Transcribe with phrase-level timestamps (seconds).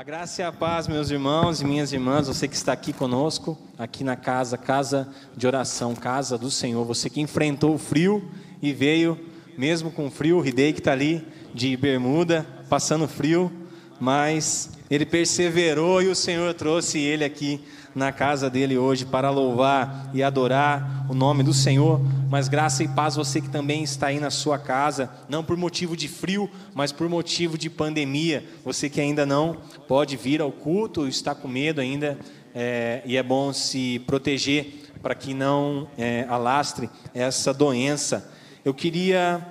[0.00, 3.58] A graça e a paz, meus irmãos e minhas irmãs, você que está aqui conosco,
[3.78, 8.26] aqui na casa, casa de oração, casa do Senhor, você que enfrentou o frio
[8.62, 9.20] e veio,
[9.58, 13.52] mesmo com frio, o Ridei que está ali de bermuda, passando frio,
[14.00, 17.62] mas ele perseverou e o Senhor trouxe ele aqui
[17.94, 22.00] na casa dele hoje para louvar e adorar o nome do Senhor.
[22.28, 25.96] Mas graça e paz você que também está aí na sua casa, não por motivo
[25.96, 28.44] de frio, mas por motivo de pandemia.
[28.64, 29.56] Você que ainda não
[29.88, 32.18] pode vir ao culto, está com medo ainda,
[32.54, 38.30] é, e é bom se proteger para que não é, alastre essa doença.
[38.64, 39.44] Eu queria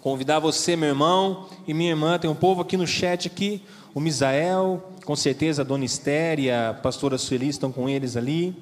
[0.00, 3.62] convidar você, meu irmão e minha irmã, tem um povo aqui no chat aqui,
[3.94, 8.56] o Misael, com certeza a Dona Estéria, a pastora Sueli estão com eles ali.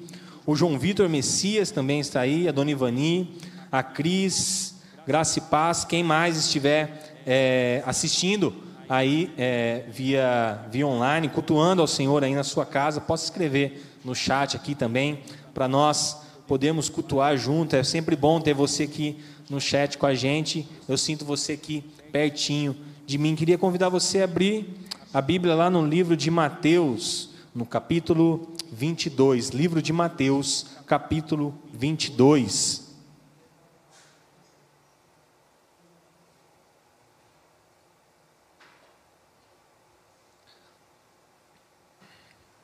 [0.45, 3.37] O João Vitor Messias também está aí, a Dona Ivani,
[3.71, 4.75] a Cris,
[5.07, 8.53] Graça e Paz, quem mais estiver é, assistindo
[8.89, 14.13] aí é, via, via online, cultuando ao Senhor aí na sua casa, possa escrever no
[14.13, 15.19] chat aqui também,
[15.53, 17.75] para nós podermos cultuar junto.
[17.75, 19.17] É sempre bom ter você aqui
[19.49, 20.67] no chat com a gente.
[20.89, 23.33] Eu sinto você aqui pertinho de mim.
[23.33, 29.49] Queria convidar você a abrir a Bíblia lá no livro de Mateus, no capítulo 22.
[29.49, 32.91] Livro de Mateus, capítulo 22.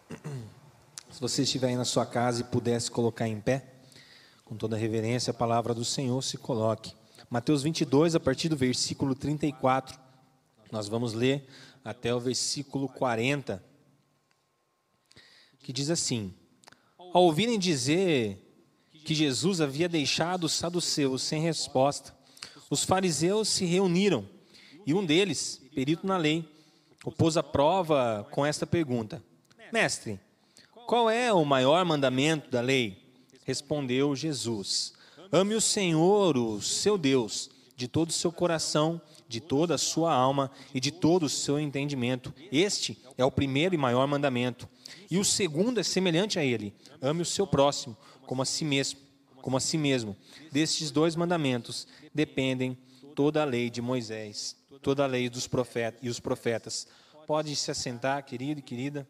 [1.11, 3.75] Se você estiver aí na sua casa e pudesse colocar em pé,
[4.43, 6.95] com toda reverência, a palavra do Senhor se coloque.
[7.29, 9.99] Mateus 22, a partir do versículo 34,
[10.71, 11.47] nós vamos ler
[11.83, 13.63] até o versículo 40,
[15.59, 16.33] que diz assim:
[16.97, 18.45] Ao ouvirem dizer
[19.05, 22.15] que Jesus havia deixado os saduceus sem resposta,
[22.69, 24.27] os fariseus se reuniram
[24.85, 26.47] e um deles, perito na lei,
[27.05, 29.23] o pôs à prova com esta pergunta:
[29.71, 30.19] Mestre,
[30.87, 32.97] qual é o maior mandamento da lei?
[33.45, 34.93] Respondeu Jesus:
[35.31, 40.11] Ame o Senhor, o seu Deus, de todo o seu coração, de toda a sua
[40.11, 42.33] alma e de todo o seu entendimento.
[42.51, 44.67] Este é o primeiro e maior mandamento.
[45.09, 47.95] E o segundo é semelhante a ele: ame o seu próximo
[48.25, 48.99] como a si mesmo,
[49.41, 50.17] como a si mesmo.
[50.51, 52.75] Destes dois mandamentos dependem
[53.15, 56.87] toda a lei de Moisés, toda a lei dos profetas e os profetas.
[57.27, 59.07] Pode se assentar, querido e querida.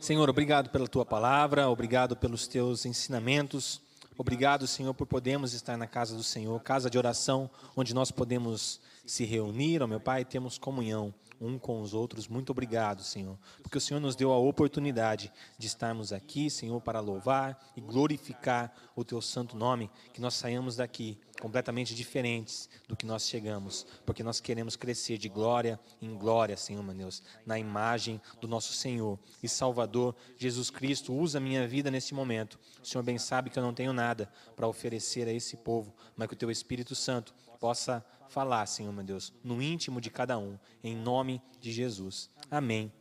[0.00, 3.82] Senhor, obrigado pela tua palavra, obrigado pelos teus ensinamentos.
[4.16, 8.80] Obrigado, Senhor, por podermos estar na casa do Senhor, casa de oração, onde nós podemos
[9.04, 12.28] se reunir, ó meu Pai, temos comunhão um com os outros.
[12.28, 17.00] Muito obrigado, Senhor, porque o Senhor nos deu a oportunidade de estarmos aqui, Senhor, para
[17.00, 23.06] louvar e glorificar o teu santo nome, que nós saímos daqui completamente diferentes do que
[23.06, 28.20] nós chegamos, porque nós queremos crescer de glória em glória, Senhor, meu Deus, na imagem
[28.40, 31.14] do nosso Senhor e Salvador Jesus Cristo.
[31.14, 32.58] Usa a minha vida nesse momento.
[32.82, 36.28] O Senhor bem sabe que eu não tenho nada para oferecer a esse povo, mas
[36.28, 40.58] que o teu Espírito Santo possa falar, Senhor meu Deus, no íntimo de cada um,
[40.82, 42.30] em nome de Jesus.
[42.50, 42.92] Amém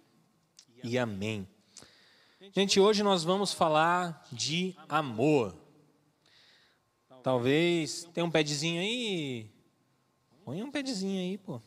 [0.83, 1.47] e amém.
[2.51, 5.55] Gente, hoje nós vamos falar de amor.
[7.21, 9.51] Talvez tem um pedzinho aí.
[10.43, 11.61] Põe um pedzinho aí, pô.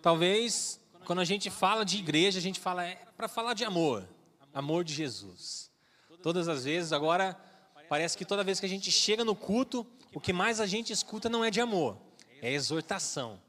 [0.00, 4.08] Talvez quando a gente fala de igreja, a gente fala é para falar de amor,
[4.54, 5.70] amor de Jesus.
[6.22, 7.36] Todas as vezes, agora
[7.88, 10.92] parece que toda vez que a gente chega no culto, o que mais a gente
[10.92, 11.98] escuta não é de amor,
[12.40, 13.40] é exortação.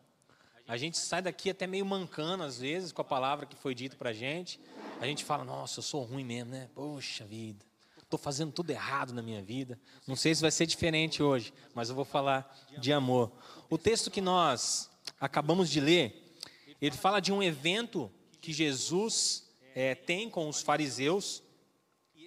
[0.67, 3.95] A gente sai daqui até meio mancando, às vezes, com a palavra que foi dita
[3.95, 4.59] para a gente.
[5.01, 6.69] A gente fala, nossa, eu sou ruim mesmo, né?
[6.75, 7.65] Poxa vida,
[7.99, 9.79] estou fazendo tudo errado na minha vida.
[10.07, 13.31] Não sei se vai ser diferente hoje, mas eu vou falar de amor.
[13.69, 14.89] O texto que nós
[15.19, 16.35] acabamos de ler,
[16.81, 21.43] ele fala de um evento que Jesus é, tem com os fariseus,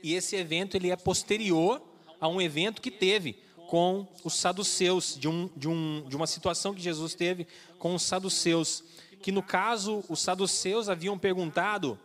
[0.02, 1.82] e esse evento ele é posterior
[2.20, 3.41] a um evento que teve
[3.72, 7.46] com os saduceus, de, um, de, um, de uma situação que Jesus teve
[7.78, 8.84] com os saduceus.
[9.22, 11.98] Que no caso, os saduceus haviam perguntado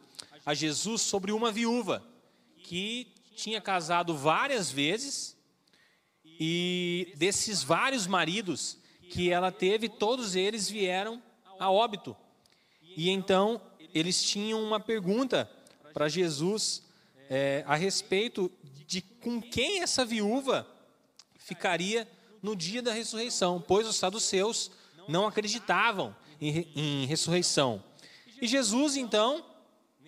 [0.45, 2.01] a Jesus sobre uma viúva
[2.63, 5.35] que tinha casado várias vezes
[6.23, 8.77] e desses vários maridos
[9.09, 11.21] que ela teve, todos eles vieram
[11.59, 12.15] a óbito.
[12.95, 13.61] E então
[13.93, 15.51] eles tinham uma pergunta
[15.93, 16.81] para Jesus
[17.29, 18.49] é, a respeito
[18.87, 20.65] de com quem essa viúva
[21.47, 22.05] ficaria
[22.44, 24.69] no dia da ressurreição, pois os saduceus
[25.07, 27.81] não acreditavam em, em ressurreição.
[28.41, 29.45] E Jesus, então,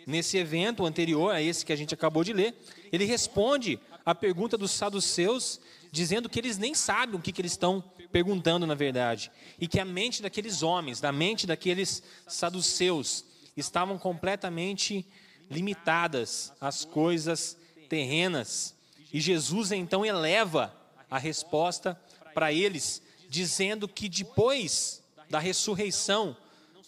[0.05, 2.53] nesse evento anterior a esse que a gente acabou de ler,
[2.91, 7.53] ele responde à pergunta dos saduceus, dizendo que eles nem sabem o que, que eles
[7.53, 7.81] estão
[8.11, 13.23] perguntando na verdade, e que a mente daqueles homens, da mente daqueles saduceus,
[13.55, 15.07] estavam completamente
[15.49, 17.57] limitadas às coisas
[17.87, 18.75] terrenas.
[19.13, 20.77] E Jesus então eleva
[21.09, 21.99] a resposta
[22.33, 26.35] para eles, dizendo que depois da ressurreição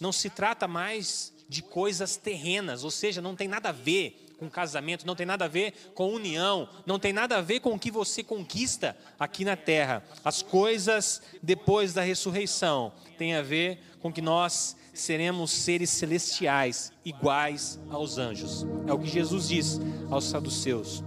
[0.00, 4.50] não se trata mais de coisas terrenas, ou seja, não tem nada a ver com
[4.50, 7.78] casamento, não tem nada a ver com união, não tem nada a ver com o
[7.78, 10.02] que você conquista aqui na terra.
[10.24, 17.78] As coisas depois da ressurreição têm a ver com que nós seremos seres celestiais, iguais
[17.88, 18.66] aos anjos.
[18.86, 19.80] É o que Jesus diz
[20.10, 21.04] aos saduceus.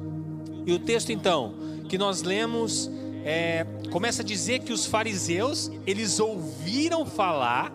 [0.65, 1.55] E o texto então
[1.89, 2.89] que nós lemos
[3.25, 7.73] é, começa a dizer que os fariseus eles ouviram falar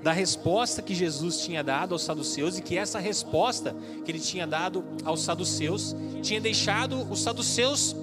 [0.00, 3.74] da resposta que Jesus tinha dado aos saduceus e que essa resposta
[4.04, 7.96] que ele tinha dado aos saduceus tinha deixado os saduceus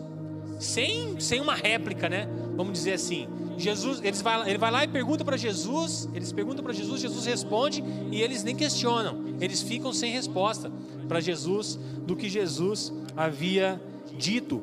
[0.59, 2.27] sem, sem uma réplica, né?
[2.55, 3.27] Vamos dizer assim.
[3.57, 7.25] Jesus, eles vai, ele vai lá e pergunta para Jesus, eles perguntam para Jesus, Jesus
[7.25, 10.71] responde e eles nem questionam, eles ficam sem resposta
[11.07, 13.81] para Jesus do que Jesus havia
[14.15, 14.61] dito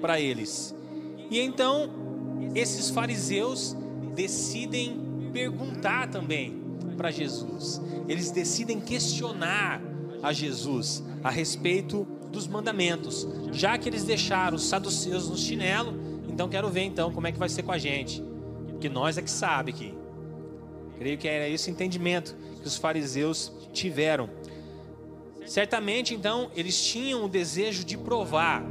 [0.00, 0.74] para eles.
[1.30, 1.88] E então
[2.54, 3.76] esses fariseus
[4.14, 6.60] decidem perguntar também
[6.96, 7.80] para Jesus.
[8.08, 9.80] Eles decidem questionar
[10.22, 13.26] a Jesus a respeito dos mandamentos.
[13.52, 15.94] Já que eles deixaram os saduceus no chinelo,
[16.28, 18.22] então quero ver então como é que vai ser com a gente.
[18.80, 19.94] Que nós é que sabe que.
[20.98, 24.28] Creio que era esse entendimento que os fariseus tiveram.
[25.46, 28.62] Certamente então eles tinham o desejo de provar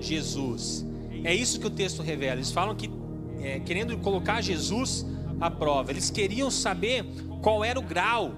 [0.00, 0.87] Jesus.
[1.24, 2.36] É isso que o texto revela.
[2.36, 2.90] Eles falam que
[3.40, 5.06] é, querendo colocar Jesus
[5.40, 5.90] a prova.
[5.90, 7.04] Eles queriam saber
[7.42, 8.34] qual era o grau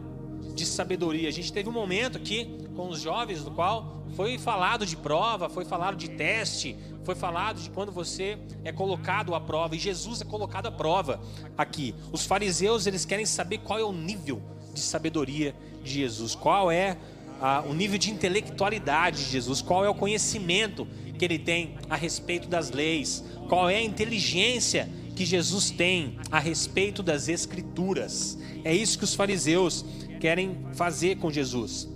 [0.54, 1.28] de sabedoria.
[1.28, 5.48] A gente teve um momento aqui com os jovens, no qual foi falado de prova,
[5.48, 9.74] foi falado de teste, foi falado de quando você é colocado à prova.
[9.76, 11.20] E Jesus é colocado à prova
[11.56, 11.94] aqui.
[12.12, 14.42] Os fariseus eles querem saber qual é o nível
[14.74, 16.96] de sabedoria de Jesus, qual é
[17.40, 20.86] a, o nível de intelectualidade de Jesus, qual é o conhecimento
[21.20, 26.38] que ele tem a respeito das leis, qual é a inteligência que Jesus tem a
[26.38, 28.38] respeito das Escrituras.
[28.64, 29.84] É isso que os fariseus
[30.18, 31.86] querem fazer com Jesus.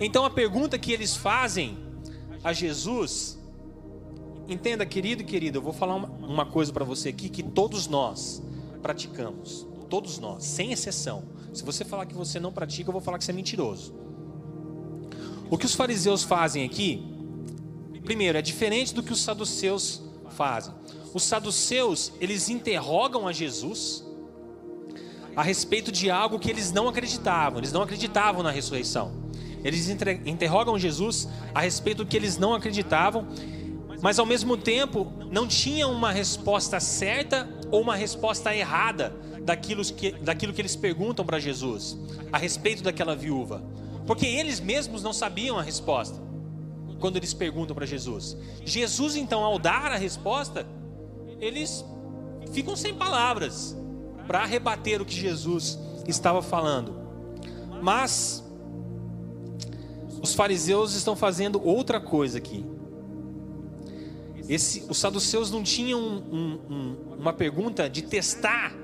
[0.00, 1.76] Então a pergunta que eles fazem
[2.42, 3.38] a Jesus,
[4.48, 7.86] entenda, querido e querida, eu vou falar uma, uma coisa para você aqui que todos
[7.86, 8.42] nós
[8.80, 11.24] praticamos, todos nós, sem exceção.
[11.52, 13.94] Se você falar que você não pratica, eu vou falar que você é mentiroso.
[15.50, 17.13] O que os fariseus fazem aqui,
[18.04, 20.72] primeiro, é diferente do que os saduceus fazem
[21.14, 24.04] os saduceus, eles interrogam a Jesus
[25.36, 27.60] a respeito de algo que eles não acreditavam.
[27.60, 29.12] Eles não acreditavam na ressurreição.
[29.62, 33.26] Eles interrogam Jesus a respeito do que eles não acreditavam,
[34.02, 40.12] mas ao mesmo tempo não tinham uma resposta certa ou uma resposta errada daquilo que,
[40.12, 41.96] daquilo que eles perguntam para Jesus
[42.32, 43.62] a respeito daquela viúva.
[44.06, 46.23] Porque eles mesmos não sabiam a resposta
[47.00, 48.36] quando eles perguntam para Jesus.
[48.64, 50.66] Jesus, então, ao dar a resposta,
[51.40, 51.84] eles
[52.52, 53.76] ficam sem palavras
[54.26, 56.94] para rebater o que Jesus estava falando.
[57.82, 58.42] Mas
[60.22, 62.64] os fariseus estão fazendo outra coisa aqui.
[64.48, 68.74] Esse, os saduceus não tinham um, um, uma pergunta de testar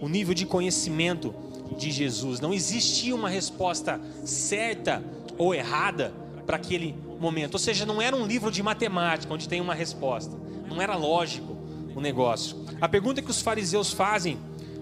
[0.00, 1.34] o nível de conhecimento
[1.76, 2.40] de Jesus.
[2.40, 5.02] Não existia uma resposta certa
[5.36, 6.12] ou errada
[6.50, 7.54] para aquele momento.
[7.54, 10.36] Ou seja, não era um livro de matemática onde tem uma resposta.
[10.68, 11.56] Não era lógico
[11.94, 12.56] o negócio.
[12.80, 14.36] A pergunta que os fariseus fazem,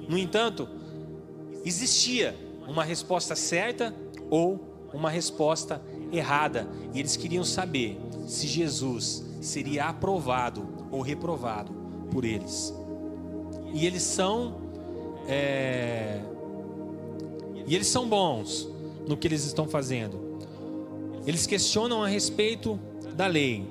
[0.08, 0.66] no entanto,
[1.66, 2.34] existia
[2.66, 3.94] uma resposta certa
[4.30, 6.66] ou uma resposta errada.
[6.94, 11.70] E eles queriam saber se Jesus seria aprovado ou reprovado
[12.10, 12.72] por eles.
[13.74, 14.56] E eles são.
[15.28, 16.18] É...
[17.66, 18.66] E eles são bons
[19.06, 20.27] no que eles estão fazendo.
[21.26, 22.78] Eles questionam a respeito
[23.14, 23.66] da lei.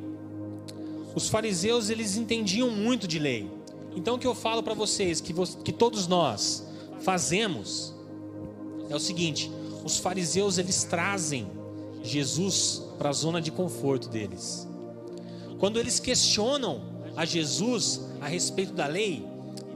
[1.15, 3.49] Os fariseus eles entendiam muito de lei.
[3.95, 6.67] Então o que eu falo para vocês que, que todos nós
[6.99, 7.93] fazemos
[8.89, 9.51] é o seguinte:
[9.83, 11.47] os fariseus eles trazem
[12.03, 14.67] Jesus para a zona de conforto deles.
[15.59, 16.81] Quando eles questionam
[17.15, 19.25] a Jesus a respeito da lei,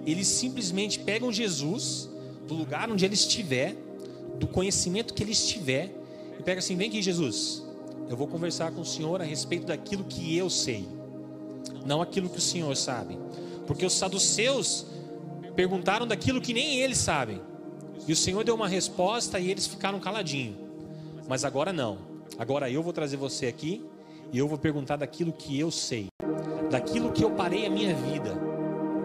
[0.05, 2.09] eles simplesmente pegam Jesus
[2.47, 3.75] do lugar onde ele estiver,
[4.39, 5.91] do conhecimento que ele estiver,
[6.41, 7.63] e pega assim: vem aqui, Jesus,
[8.09, 10.85] eu vou conversar com o Senhor a respeito daquilo que eu sei
[11.85, 13.17] não aquilo que o Senhor sabe.
[13.65, 14.85] Porque os saduceus
[15.55, 17.41] perguntaram daquilo que nem eles sabem.
[18.07, 20.57] E o Senhor deu uma resposta e eles ficaram caladinhos.
[21.27, 21.99] Mas agora não.
[22.37, 23.83] Agora eu vou trazer você aqui
[24.31, 26.07] e eu vou perguntar daquilo que eu sei,
[26.69, 28.31] daquilo que eu parei a minha vida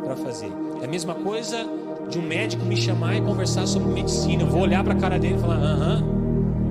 [0.02, 0.50] para fazer.
[0.80, 1.66] É a mesma coisa
[2.08, 4.44] de um médico me chamar e conversar sobre medicina.
[4.44, 6.25] Eu vou olhar para a cara dele e falar: aham,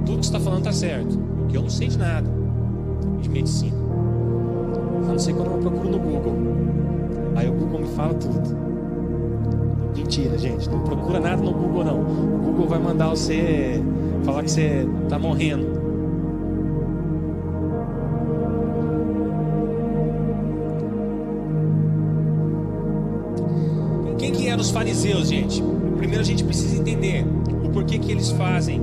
[0.05, 2.29] tudo que você está falando está certo, porque eu não sei de nada
[3.21, 3.75] de medicina.
[5.03, 6.33] A não ser quando eu procuro no Google.
[7.35, 8.55] Aí o Google me fala tudo.
[9.95, 10.69] Mentira, gente.
[10.69, 11.99] Não procura nada no Google, não.
[12.01, 13.81] O Google vai mandar você
[14.23, 15.65] falar que você está morrendo.
[24.17, 25.63] Quem que eram os fariseus, gente?
[25.97, 27.25] Primeiro a gente precisa entender
[27.63, 28.81] o porquê que eles fazem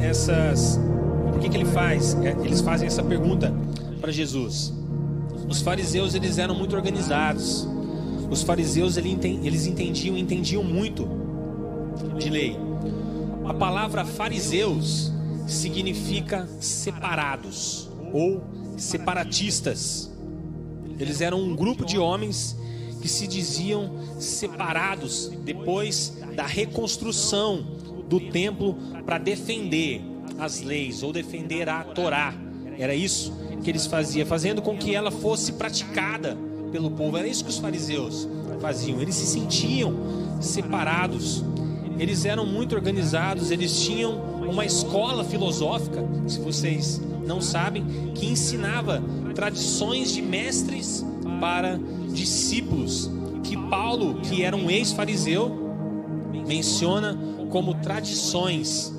[0.00, 0.78] essas.
[1.26, 3.52] O porquê que ele faz, é, eles fazem essa pergunta
[4.00, 4.72] para Jesus.
[5.48, 7.66] Os fariseus eles eram muito organizados.
[8.30, 11.08] Os fariseus eles entendiam, entendiam muito
[12.18, 12.56] de lei.
[13.46, 15.12] A palavra fariseus
[15.46, 18.42] significa separados ou
[18.76, 20.10] separatistas.
[20.98, 22.56] Eles eram um grupo de homens
[23.00, 27.77] que se diziam separados depois da reconstrução
[28.08, 30.02] do templo para defender
[30.38, 32.34] as leis ou defender a Torá.
[32.78, 36.36] Era isso que eles faziam, fazendo com que ela fosse praticada
[36.70, 37.16] pelo povo.
[37.16, 38.28] Era isso que os fariseus
[38.60, 39.00] faziam.
[39.00, 39.94] Eles se sentiam
[40.40, 41.44] separados.
[41.98, 47.84] Eles eram muito organizados, eles tinham uma escola filosófica, se vocês não sabem,
[48.14, 49.02] que ensinava
[49.34, 51.04] tradições de mestres
[51.40, 51.78] para
[52.12, 53.10] discípulos,
[53.42, 55.50] que Paulo, que era um ex-fariseu,
[56.46, 57.18] menciona
[57.50, 58.92] como tradições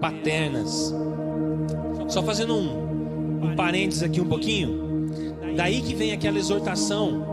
[0.00, 0.94] paternas.
[2.08, 5.08] Só fazendo um, um parênteses aqui um pouquinho,
[5.56, 7.26] daí que vem aquela exortação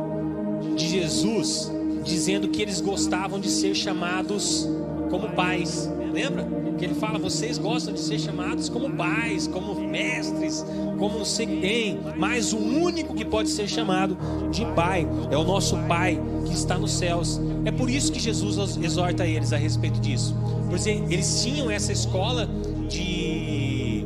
[0.76, 1.72] de Jesus
[2.04, 4.68] dizendo que eles gostavam de ser chamados
[5.10, 5.90] como pais.
[6.14, 6.65] Lembra?
[6.78, 10.66] Que ele fala: vocês gostam de ser chamados como pais, como mestres,
[10.98, 14.18] como não sei quem, mas o único que pode ser chamado
[14.52, 17.40] de pai é o nosso pai que está nos céus.
[17.66, 20.36] É por isso que Jesus exorta eles a respeito disso.
[20.70, 22.50] Porque eles tinham essa escola
[22.88, 24.06] de,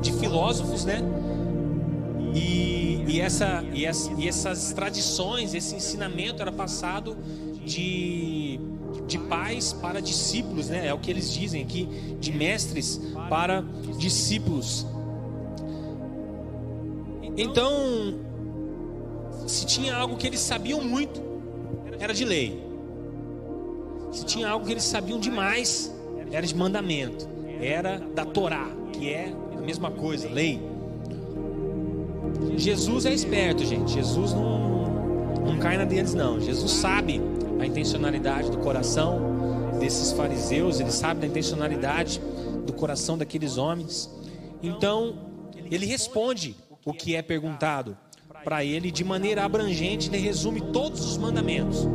[0.00, 1.02] de filósofos, né?
[2.34, 7.16] E, e, essa, e, essa, e essas tradições, esse ensinamento era passado
[7.64, 8.60] de,
[9.08, 10.86] de pais para discípulos, né?
[10.86, 11.88] É o que eles dizem aqui,
[12.20, 13.64] de mestres para
[13.96, 14.86] discípulos.
[17.36, 18.14] Então,
[19.46, 21.20] se tinha algo que eles sabiam muito,
[21.98, 22.62] era de lei.
[24.12, 25.92] Se tinha algo que eles sabiam demais,
[26.30, 27.28] era de mandamento,
[27.60, 30.60] era da Torá, que é a mesma coisa, lei.
[32.56, 33.92] Jesus é esperto, gente.
[33.92, 34.86] Jesus não,
[35.46, 36.40] não cai na deles, não.
[36.40, 37.20] Jesus sabe
[37.58, 39.20] a intencionalidade do coração
[39.78, 42.20] desses fariseus, ele sabe da intencionalidade
[42.66, 44.10] do coração daqueles homens.
[44.62, 45.18] Então,
[45.70, 47.96] ele responde o que é perguntado
[48.44, 51.86] para ele de maneira abrangente, ele resume todos os mandamentos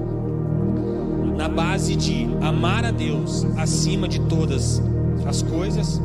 [1.36, 4.82] na base de amar a Deus acima de todas
[5.26, 6.02] as coisas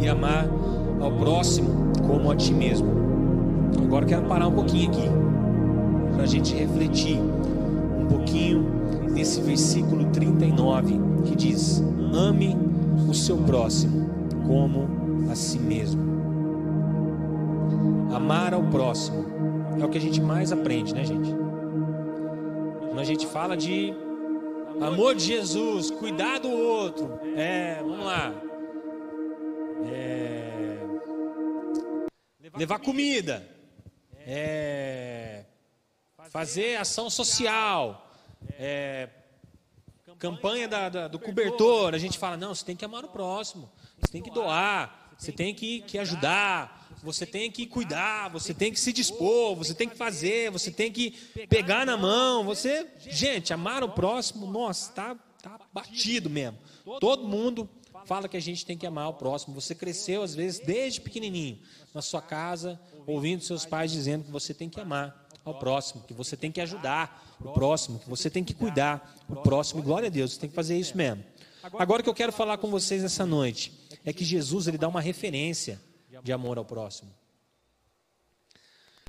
[0.00, 0.46] e amar
[1.00, 2.88] ao próximo como a ti mesmo.
[3.82, 5.08] Agora quero parar um pouquinho aqui
[6.12, 7.18] para a gente refletir
[8.10, 8.62] pouquinho
[9.10, 12.56] nesse versículo 39 que diz: Ame
[13.08, 14.10] o seu próximo
[14.46, 16.10] como a si mesmo.
[18.12, 19.24] Amar ao próximo
[19.80, 21.30] é o que a gente mais aprende, né, gente?
[22.88, 23.94] Quando a gente fala de
[24.80, 28.34] amor de Jesus, cuidar do outro, é, vamos lá,
[29.92, 30.78] é,
[32.56, 33.46] levar comida,
[34.26, 35.39] é,
[36.30, 38.08] fazer ação social,
[38.52, 39.08] é,
[40.18, 43.70] campanha da, da, do cobertor, a gente fala, não, você tem que amar o próximo,
[43.98, 48.70] você tem que doar, você tem que, que ajudar, você tem que cuidar, você tem
[48.72, 51.10] que se dispor, você tem que fazer, você tem que
[51.48, 56.58] pegar na mão, você, gente, amar o próximo, nossa, tá, tá batido mesmo.
[57.00, 57.68] Todo mundo
[58.06, 59.54] fala que a gente tem que amar o próximo.
[59.54, 61.58] Você cresceu às vezes desde pequenininho
[61.92, 66.14] na sua casa, ouvindo seus pais dizendo que você tem que amar ao próximo, que
[66.14, 69.82] você tem que ajudar o próximo, que você tem que cuidar o próximo.
[69.82, 71.24] Glória a Deus, você tem que fazer isso mesmo.
[71.78, 73.72] Agora o que eu quero falar com vocês essa noite
[74.04, 75.80] é que Jesus ele dá uma referência
[76.22, 77.10] de amor ao próximo.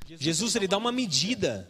[0.08, 1.70] Jesus ele dá uma medida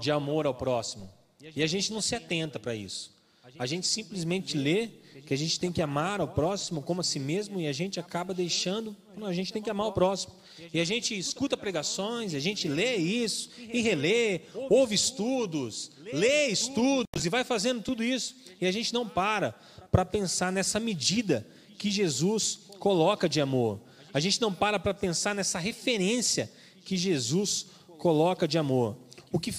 [0.00, 1.10] de amor ao próximo.
[1.54, 3.14] E a gente não se atenta para isso.
[3.58, 4.88] A gente simplesmente lê
[5.26, 8.00] que a gente tem que amar ao próximo como a si mesmo e a gente
[8.00, 10.34] acaba deixando, não, a gente tem que amar o próximo.
[10.72, 17.24] E a gente escuta pregações, a gente lê isso e relê, ouve estudos, lê estudos
[17.24, 18.36] e vai fazendo tudo isso.
[18.60, 19.54] E a gente não para
[19.90, 21.46] para pensar nessa medida
[21.78, 23.80] que Jesus coloca de amor.
[24.14, 26.50] a gente não para para pensar nessa referência
[26.84, 27.66] que Jesus
[27.98, 28.96] coloca de amor.
[29.30, 29.54] O que,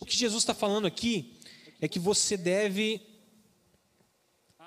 [0.00, 1.34] o que Jesus está falando aqui
[1.80, 3.00] é que você deve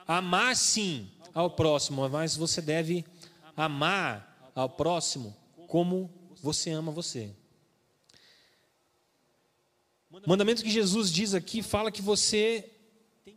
[0.08, 3.06] amar sim ao próximo, mas você deve
[3.56, 5.36] amar ao próximo
[5.68, 6.10] como
[6.42, 7.36] você ama você.
[10.10, 12.72] O mandamento que Jesus diz aqui fala que você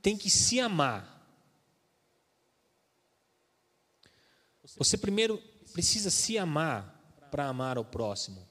[0.01, 1.19] tem que se amar.
[4.77, 5.39] Você primeiro
[5.73, 6.99] precisa se amar
[7.31, 8.49] para amar ao próximo.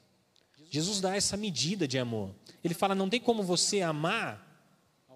[0.69, 2.35] Jesus dá essa medida de amor.
[2.63, 4.45] Ele fala: não tem como você amar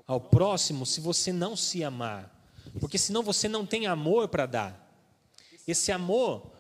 [0.08, 2.33] ao próximo se você não se amar,
[2.80, 4.84] porque senão você não tem amor para dar.
[5.68, 6.52] Esse amor,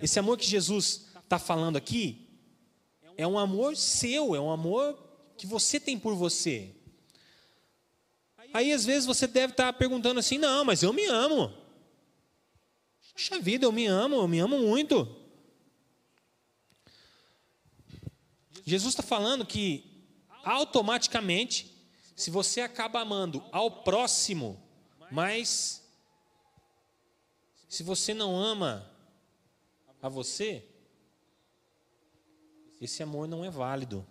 [0.00, 2.28] esse amor que Jesus está falando aqui,
[3.16, 4.98] é um amor seu, é um amor
[5.36, 6.74] que você tem por você.
[8.52, 11.52] Aí às vezes você deve estar tá perguntando assim: não, mas eu me amo.
[13.14, 15.20] Puxa vida, eu me amo, eu me amo muito.
[18.64, 20.06] Jesus está falando que
[20.44, 21.74] automaticamente,
[22.14, 24.62] se você acaba amando ao próximo,
[25.12, 25.86] mas
[27.68, 28.90] se você não ama
[30.00, 30.66] a você,
[32.80, 34.06] esse amor não é válido.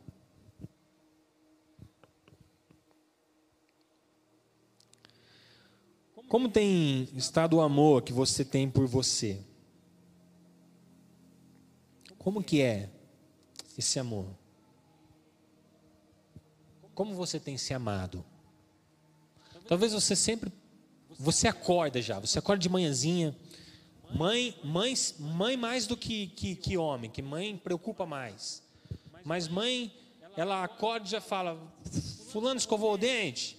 [6.30, 9.44] Como tem estado o amor que você tem por você?
[12.20, 12.92] Como que é
[13.76, 14.28] esse amor?
[16.94, 18.24] Como você tem se amado?
[19.68, 20.61] Talvez você sempre
[21.22, 23.36] você acorda já, você acorda de manhãzinha.
[24.14, 28.62] Mãe, mãe, mãe mais do que, que, que homem, que mãe preocupa mais.
[29.24, 29.94] Mas mãe,
[30.36, 31.58] ela acorda e já fala:
[32.30, 33.58] Fulano escovou o dente,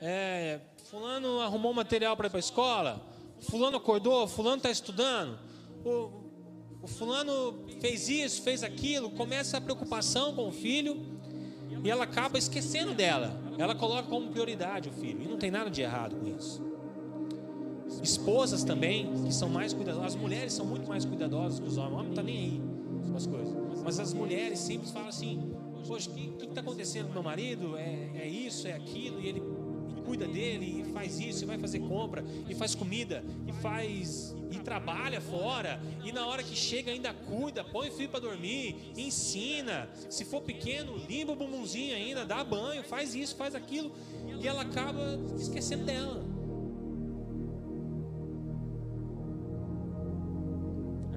[0.00, 3.04] é, fulano arrumou material para ir para a escola,
[3.40, 5.38] fulano acordou, fulano está estudando,
[5.84, 6.12] o,
[6.80, 10.96] o fulano fez isso, fez aquilo, começa a preocupação com o filho
[11.82, 13.38] e ela acaba esquecendo dela.
[13.58, 16.69] Ela coloca como prioridade o filho e não tem nada de errado com isso.
[18.02, 21.92] Esposas também, que são mais cuidadosas, as mulheres são muito mais cuidadosas que os homens,
[21.92, 22.60] o homem não está nem aí
[23.10, 25.52] com as coisas, mas as mulheres sempre falam assim:
[25.86, 27.76] Poxa, o que está acontecendo com meu marido?
[27.76, 29.42] É, é isso, é aquilo, e ele
[30.04, 34.58] cuida dele, e faz isso, e vai fazer compra, e faz comida, e faz e
[34.58, 39.88] trabalha fora, e na hora que chega ainda cuida, põe o filho para dormir, ensina.
[40.08, 43.92] Se for pequeno, limpa o bumbumzinho ainda, dá banho, faz isso, faz aquilo,
[44.40, 46.29] e ela acaba esquecendo dela.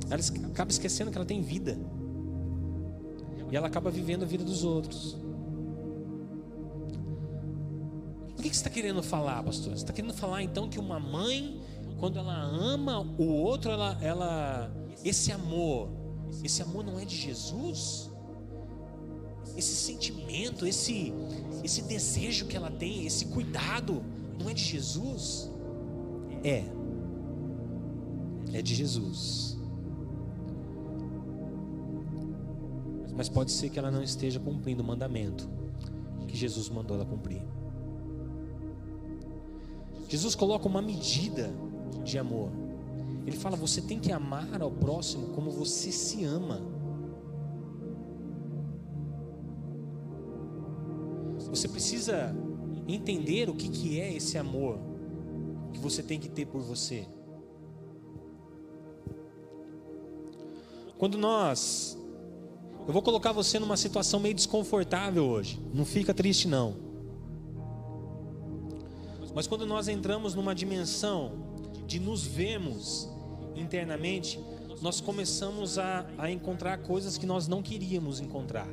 [0.10, 1.78] Ela acaba esquecendo que ela tem vida.
[3.52, 5.18] E ela acaba vivendo a vida dos outros.
[8.54, 9.72] que você está querendo falar, pastor?
[9.72, 11.60] Você está querendo falar então que uma mãe,
[11.98, 14.72] quando ela ama o outro, ela, ela,
[15.04, 15.90] esse amor,
[16.44, 18.12] esse amor não é de Jesus?
[19.58, 21.12] Esse sentimento, esse,
[21.64, 24.04] esse desejo que ela tem, esse cuidado,
[24.40, 25.50] não é de Jesus?
[26.44, 26.64] É,
[28.54, 29.53] é de Jesus.
[33.16, 35.48] Mas pode ser que ela não esteja cumprindo o mandamento
[36.28, 37.44] que Jesus mandou ela cumprir.
[40.10, 41.54] Jesus coloca uma medida
[42.04, 42.50] de amor.
[43.26, 46.60] Ele fala: você tem que amar ao próximo como você se ama.
[51.50, 52.36] Você precisa
[52.88, 54.80] entender o que, que é esse amor
[55.72, 57.08] que você tem que ter por você.
[60.98, 61.98] Quando nós.
[62.86, 65.58] Eu vou colocar você numa situação meio desconfortável hoje.
[65.74, 66.76] Não fica triste, não.
[69.34, 71.32] Mas quando nós entramos numa dimensão
[71.88, 73.10] de nos vemos
[73.56, 74.38] internamente,
[74.82, 78.68] nós começamos a, a encontrar coisas que nós não queríamos encontrar.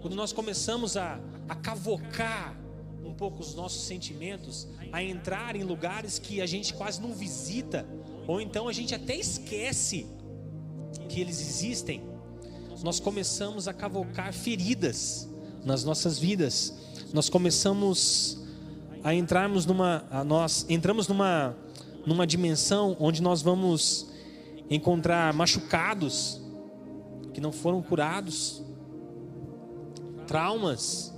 [0.00, 2.58] Quando nós começamos a, a cavocar
[3.04, 7.86] um pouco os nossos sentimentos, a entrar em lugares que a gente quase não visita,
[8.26, 10.08] ou então a gente até esquece
[11.12, 12.02] que eles existem,
[12.82, 15.28] nós começamos a cavocar feridas
[15.64, 18.38] nas nossas vidas nós começamos
[19.04, 21.54] a entrarmos numa, a nós entramos numa,
[22.06, 24.10] numa dimensão onde nós vamos
[24.70, 26.40] encontrar machucados
[27.34, 28.62] que não foram curados,
[30.26, 31.12] traumas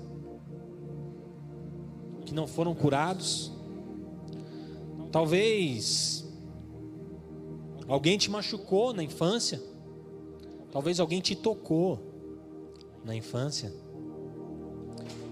[2.27, 3.53] que não foram curados.
[5.13, 6.25] Talvez
[7.87, 9.63] alguém te machucou na infância,
[10.75, 12.01] talvez alguém te tocou
[13.05, 13.73] na infância.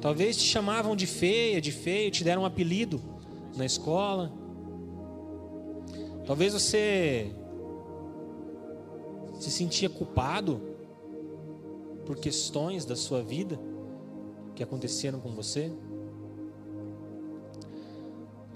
[0.00, 3.02] Talvez te chamavam de feia, de feio, te deram um apelido
[3.56, 4.32] na escola.
[6.24, 7.34] Talvez você
[9.40, 10.60] se sentia culpado
[12.06, 13.58] por questões da sua vida
[14.54, 15.72] que aconteceram com você?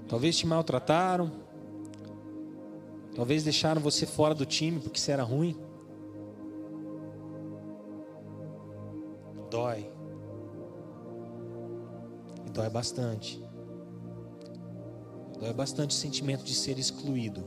[0.07, 1.33] Talvez te maltrataram,
[3.13, 5.66] talvez deixaram você fora do time porque você era ruim.
[9.49, 9.89] Dói.
[12.45, 13.41] E dói bastante.
[15.39, 17.45] Dói bastante o sentimento de ser excluído.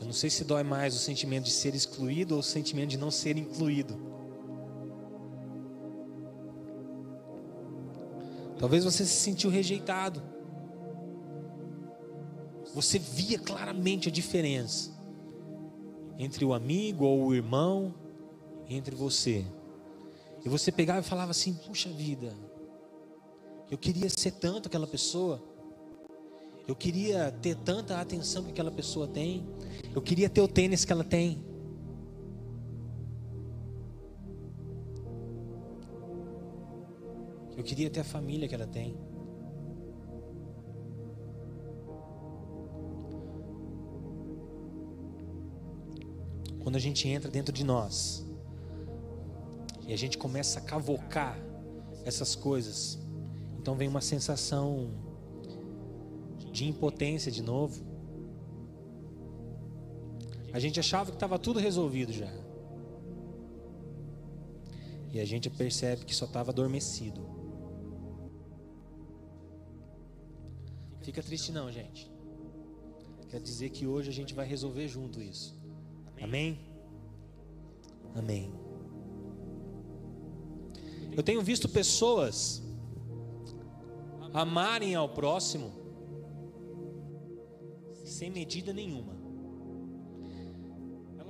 [0.00, 2.98] Eu não sei se dói mais o sentimento de ser excluído ou o sentimento de
[2.98, 3.96] não ser incluído.
[8.58, 10.22] Talvez você se sentiu rejeitado.
[12.74, 14.95] Você via claramente a diferença
[16.18, 17.94] entre o amigo ou o irmão,
[18.68, 19.44] entre você.
[20.44, 22.34] E você pegava e falava assim: puxa vida,
[23.70, 25.42] eu queria ser tanto aquela pessoa.
[26.66, 29.46] Eu queria ter tanta atenção que aquela pessoa tem.
[29.94, 31.44] Eu queria ter o tênis que ela tem.
[37.56, 38.96] Eu queria ter a família que ela tem.
[46.66, 48.26] Quando a gente entra dentro de nós
[49.86, 51.38] e a gente começa a cavocar
[52.04, 52.98] essas coisas,
[53.56, 54.90] então vem uma sensação
[56.50, 57.86] de impotência de novo.
[60.52, 62.32] A gente achava que estava tudo resolvido já.
[65.12, 67.24] E a gente percebe que só estava adormecido.
[71.00, 72.10] Fica triste não, gente.
[73.28, 75.55] Quer dizer que hoje a gente vai resolver junto isso.
[76.20, 76.58] Amém?
[78.14, 78.52] Amém.
[81.16, 82.62] Eu tenho visto pessoas
[84.32, 85.72] amarem ao próximo
[88.04, 89.14] sem medida nenhuma.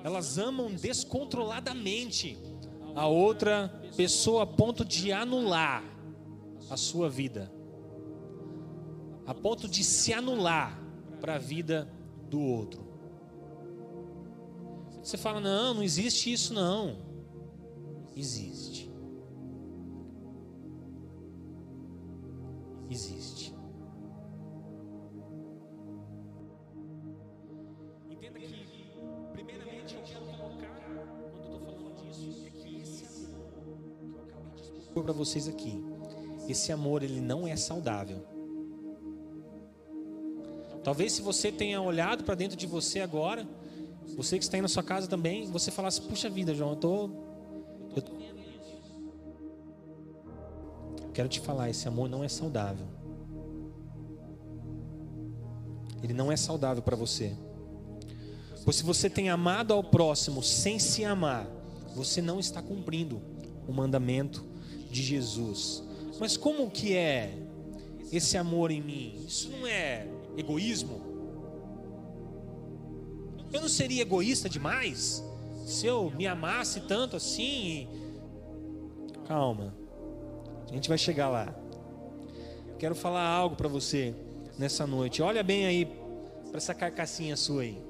[0.05, 2.39] Elas amam descontroladamente
[2.95, 5.83] a outra pessoa a ponto de anular
[6.71, 7.53] a sua vida,
[9.27, 10.81] a ponto de se anular
[11.21, 11.93] para a vida
[12.31, 12.86] do outro.
[15.07, 16.97] Você fala: não, não existe isso, não.
[18.17, 18.91] Existe.
[22.91, 23.55] Existe.
[28.11, 28.57] Entenda que,
[29.33, 30.75] primeiramente, eu quero colocar,
[31.31, 33.53] quando eu estou falando disso, é que esse amor
[33.95, 35.85] que eu acabei de expor para vocês aqui,
[36.49, 38.27] esse amor, ele não é saudável.
[40.83, 43.47] Talvez se você tenha olhado para dentro de você agora
[44.17, 47.11] você que está aí na sua casa também, você falasse, puxa vida, João, eu tô,
[47.95, 48.03] eu
[51.13, 52.87] quero te falar, esse amor não é saudável.
[56.03, 57.37] Ele não é saudável para você.
[58.65, 61.47] Pois se você tem amado ao próximo sem se amar,
[61.95, 63.21] você não está cumprindo
[63.69, 64.45] o mandamento
[64.91, 65.83] de Jesus.
[66.19, 67.37] Mas como que é
[68.11, 69.25] esse amor em mim?
[69.27, 71.16] Isso não é egoísmo?
[73.57, 75.25] Eu não seria egoísta demais
[75.65, 77.89] se eu me amasse tanto assim?
[79.27, 79.75] Calma,
[80.71, 81.55] a gente vai chegar lá.
[82.79, 84.15] Quero falar algo para você
[84.59, 85.23] nessa noite.
[85.23, 85.87] Olha bem aí
[86.49, 87.83] para essa carcassinha sua aí.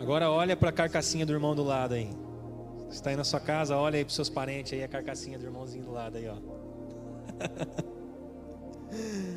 [0.00, 2.08] Agora olha para a carcassinha do irmão do lado aí.
[2.90, 5.84] Está aí na sua casa, olha aí para seus parentes aí a carcassinha do irmãozinho
[5.84, 6.36] do lado aí, ó.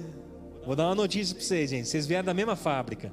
[0.65, 1.87] Vou dar uma notícia para vocês, gente.
[1.87, 3.11] Vocês vieram da mesma fábrica.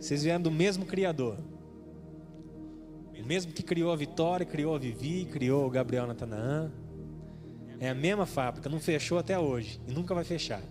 [0.00, 1.38] Vocês vieram do mesmo Criador.
[3.18, 6.72] O mesmo que criou a Vitória, criou a Vivi, criou o Gabriel Natanaã.
[7.78, 10.62] É a mesma fábrica, não fechou até hoje e nunca vai fechar.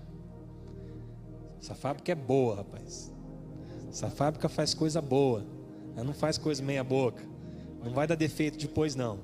[1.62, 3.14] Essa fábrica é boa, rapaz.
[3.90, 5.46] Essa fábrica faz coisa boa.
[5.96, 7.24] Ela não faz coisa meia boca.
[7.84, 9.20] Não vai dar defeito depois não.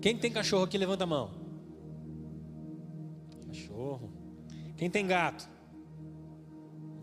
[0.00, 1.41] Quem tem cachorro aqui levanta a mão.
[3.52, 4.10] Cachorro.
[4.78, 5.46] Quem tem gato?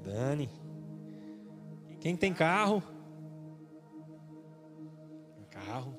[0.03, 0.49] Dani.
[2.01, 2.81] Quem tem carro?
[5.51, 5.95] Carro.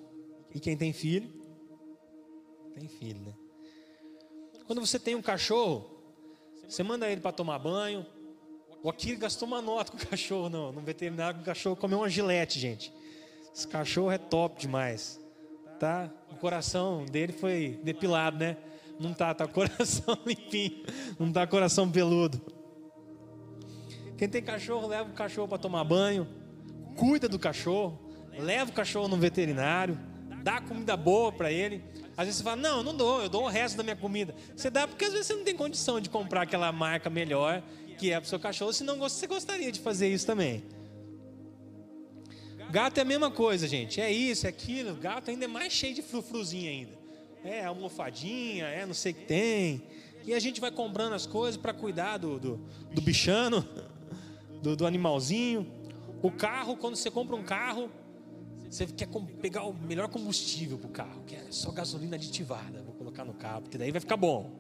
[0.52, 1.32] E quem tem filho?
[2.74, 3.34] Tem filho, né?
[4.66, 5.88] Quando você tem um cachorro,
[6.68, 8.04] você manda ele para tomar banho.
[8.82, 12.08] O Akira gastou uma nota com o cachorro no, no veterinário, o cachorro comeu uma
[12.08, 12.92] gilete, gente.
[13.54, 15.20] Esse cachorro é top demais.
[15.78, 16.10] Tá?
[16.32, 18.56] O coração dele foi depilado, né?
[19.00, 20.84] Não tá, tá coração limpinho.
[21.18, 22.38] Não tá coração peludo.
[24.18, 26.28] Quem tem cachorro, leva o cachorro para tomar banho.
[26.96, 27.98] Cuida do cachorro.
[28.38, 29.98] Leva o cachorro no veterinário.
[30.42, 31.82] Dá comida boa para ele.
[32.14, 34.34] Às vezes você fala, não, não dou, eu dou o resto da minha comida.
[34.54, 37.62] Você dá porque às vezes você não tem condição de comprar aquela marca melhor
[37.96, 40.64] que é para o seu cachorro, senão você gostaria de fazer isso também.
[42.70, 44.00] Gato é a mesma coisa, gente.
[44.00, 44.94] É isso, é aquilo.
[44.94, 46.99] Gato ainda é mais cheio de frufruzinho ainda.
[47.44, 49.82] É almofadinha, é não sei o que tem.
[50.24, 52.60] E a gente vai comprando as coisas para cuidar do, do,
[52.92, 53.66] do bichano,
[54.62, 55.66] do, do animalzinho.
[56.22, 57.90] O carro, quando você compra um carro,
[58.68, 59.08] você quer
[59.40, 62.82] pegar o melhor combustível para o carro, que é só gasolina aditivada.
[62.82, 64.52] Vou colocar no carro, porque daí vai ficar bom.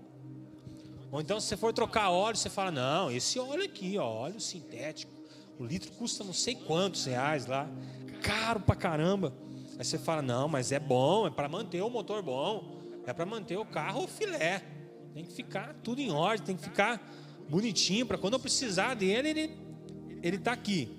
[1.12, 4.40] Ou então, se você for trocar óleo, você fala: não, esse óleo aqui, ó, óleo
[4.40, 5.12] sintético,
[5.58, 7.68] o litro custa não sei quantos reais lá,
[8.22, 9.32] caro pra caramba.
[9.78, 13.26] Aí você fala: não, mas é bom, é para manter o motor bom, é para
[13.26, 14.62] manter o carro filé.
[15.14, 17.00] Tem que ficar tudo em ordem, tem que ficar
[17.48, 19.70] bonitinho para quando eu precisar dele, ele
[20.22, 20.96] ele tá aqui.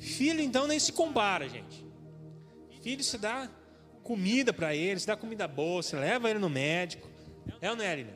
[0.00, 1.84] Filho então nem se compara, gente.
[2.82, 3.50] Filho se dá
[4.02, 7.08] comida para ele, se dá comida boa, você leva ele no médico.
[7.60, 8.14] É ou não é, Lilian?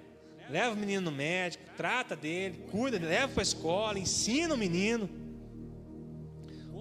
[0.49, 5.09] Leva o menino no médico, trata dele, cuida, leva para a escola, ensina o menino.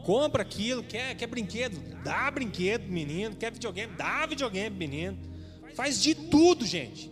[0.05, 5.17] Compra aquilo, quer, quer brinquedo, dá brinquedo menino, quer videogame, dá videogame menino.
[5.75, 7.11] Faz de tudo, gente,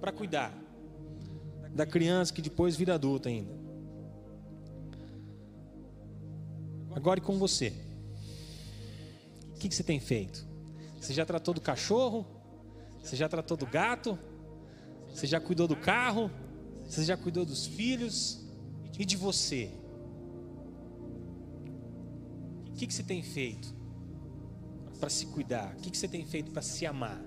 [0.00, 0.64] para cuidar
[1.74, 3.52] da criança que depois vira adulta ainda.
[6.94, 7.72] Agora e com você?
[9.50, 10.46] O que, que você tem feito?
[11.00, 12.24] Você já tratou do cachorro?
[13.02, 14.16] Você já tratou do gato?
[15.08, 16.30] Você já cuidou do carro?
[16.86, 18.40] Você já cuidou dos filhos?
[18.96, 19.70] E de você?
[22.74, 23.72] O que, que você tem feito
[24.98, 25.76] para se cuidar?
[25.76, 27.24] O que, que você tem feito para se amar?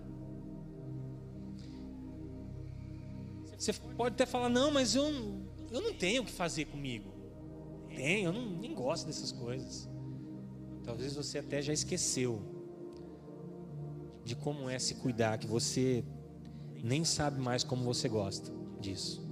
[3.58, 5.06] Você pode até falar, não, mas eu,
[5.72, 7.14] eu não tenho o que fazer comigo.
[7.96, 9.90] Tenho, eu não, nem gosto dessas coisas.
[10.84, 12.42] Talvez você até já esqueceu
[14.26, 16.04] de como é se cuidar, que você
[16.84, 19.26] nem sabe mais como você gosta disso.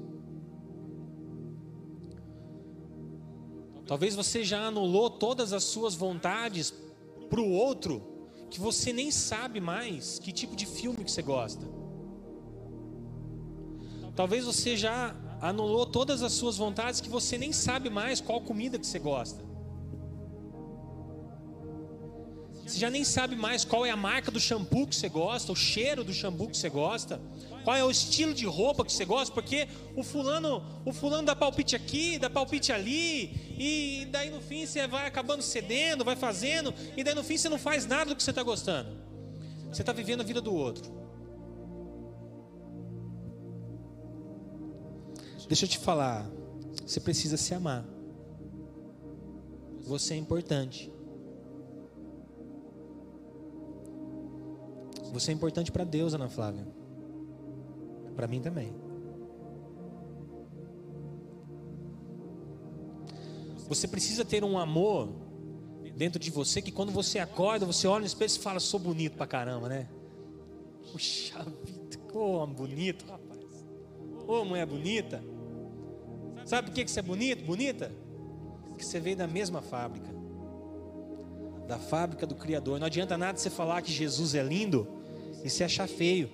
[3.87, 6.73] Talvez você já anulou todas as suas vontades
[7.29, 8.01] para o outro,
[8.49, 11.65] que você nem sabe mais que tipo de filme que você gosta.
[14.15, 18.79] Talvez você já anulou todas as suas vontades que você nem sabe mais qual comida
[18.79, 19.43] que você gosta.
[22.65, 25.55] Você já nem sabe mais qual é a marca do shampoo que você gosta, o
[25.55, 27.21] cheiro do shampoo que você gosta,
[27.65, 31.35] qual é o estilo de roupa que você gosta, porque o fulano, o fulano dá
[31.35, 36.71] palpite aqui, dá palpite ali, e daí no fim você vai acabando cedendo, vai fazendo,
[36.95, 38.95] e daí no fim você não faz nada do que você está gostando.
[39.71, 40.93] Você está vivendo a vida do outro.
[45.47, 46.29] Deixa eu te falar,
[46.85, 47.83] você precisa se amar.
[49.81, 50.93] Você é importante.
[55.11, 56.84] Você é importante para Deus, Ana Flávia.
[58.15, 58.73] Para mim também.
[63.67, 65.09] Você precisa ter um amor
[65.95, 69.17] dentro de você que quando você acorda, você olha no espelho e fala: sou bonito
[69.17, 69.89] pra caramba, né?
[70.91, 73.65] Puxa vida, ô oh, bonito, rapaz.
[74.27, 75.23] Ô oh, mulher bonita.
[76.45, 77.91] Sabe por que você é bonito, bonita?
[78.67, 80.13] Porque você veio da mesma fábrica.
[81.67, 82.79] Da fábrica do Criador.
[82.79, 84.87] Não adianta nada você falar que Jesus é lindo
[85.43, 86.29] e se achar feio.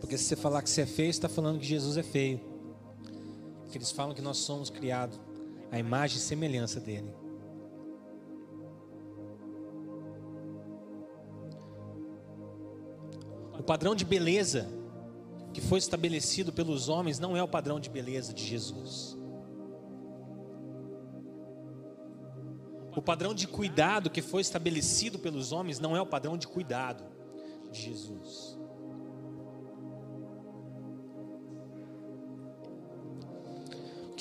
[0.00, 2.40] Porque se você falar que você é feio, você está falando que Jesus é feio.
[3.62, 5.20] Porque eles falam que nós somos criados
[5.70, 7.14] à imagem e semelhança dele.
[13.58, 14.68] O padrão de beleza
[15.52, 19.16] que foi estabelecido pelos homens não é o padrão de beleza de Jesus.
[22.96, 27.04] O padrão de cuidado que foi estabelecido pelos homens não é o padrão de cuidado
[27.70, 28.58] de Jesus.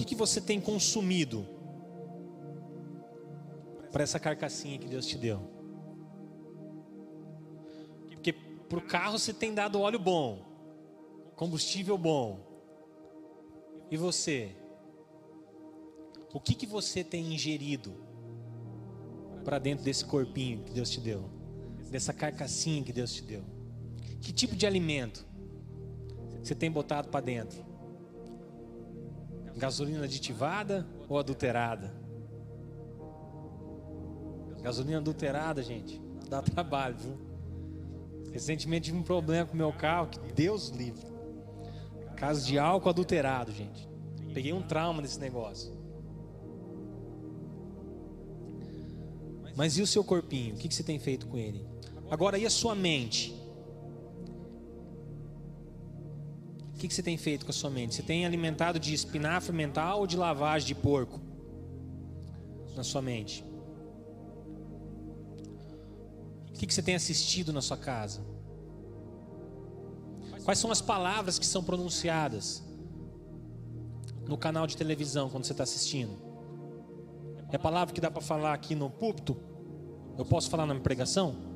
[0.09, 1.47] Que, você tem consumido
[3.91, 5.39] para essa carcassinha que Deus te deu?
[8.07, 10.45] Porque para o carro você tem dado óleo bom,
[11.35, 12.39] combustível bom.
[13.89, 14.55] E você?
[16.33, 18.09] O que, que você tem ingerido?
[19.49, 21.29] para dentro desse corpinho que Deus te deu,
[21.89, 23.43] dessa carcassinha que Deus te deu?
[24.21, 25.25] Que tipo de alimento
[26.43, 27.65] você tem botado para dentro?
[29.59, 31.93] Gasolina aditivada ou adulterada?
[34.61, 37.19] Gasolina adulterada, gente, dá trabalho, viu?
[38.31, 41.05] Recentemente tive um problema com meu carro, que Deus livre.
[42.15, 43.89] Caso de álcool adulterado, gente.
[44.33, 45.77] Peguei um trauma desse negócio.
[49.57, 50.55] Mas e o seu corpinho?
[50.55, 51.67] O que você tem feito com ele?
[52.09, 53.35] Agora, e a sua mente?
[56.79, 57.93] O que você tem feito com a sua mente?
[57.93, 61.19] Você tem alimentado de espinafre mental ou de lavagem de porco
[62.73, 63.43] na sua mente?
[66.47, 68.21] O que você tem assistido na sua casa?
[70.45, 72.63] Quais são as palavras que são pronunciadas
[74.25, 76.17] no canal de televisão quando você está assistindo?
[77.51, 79.35] É a palavra que dá para falar aqui no púlpito?
[80.17, 81.48] Eu posso falar na minha pregação?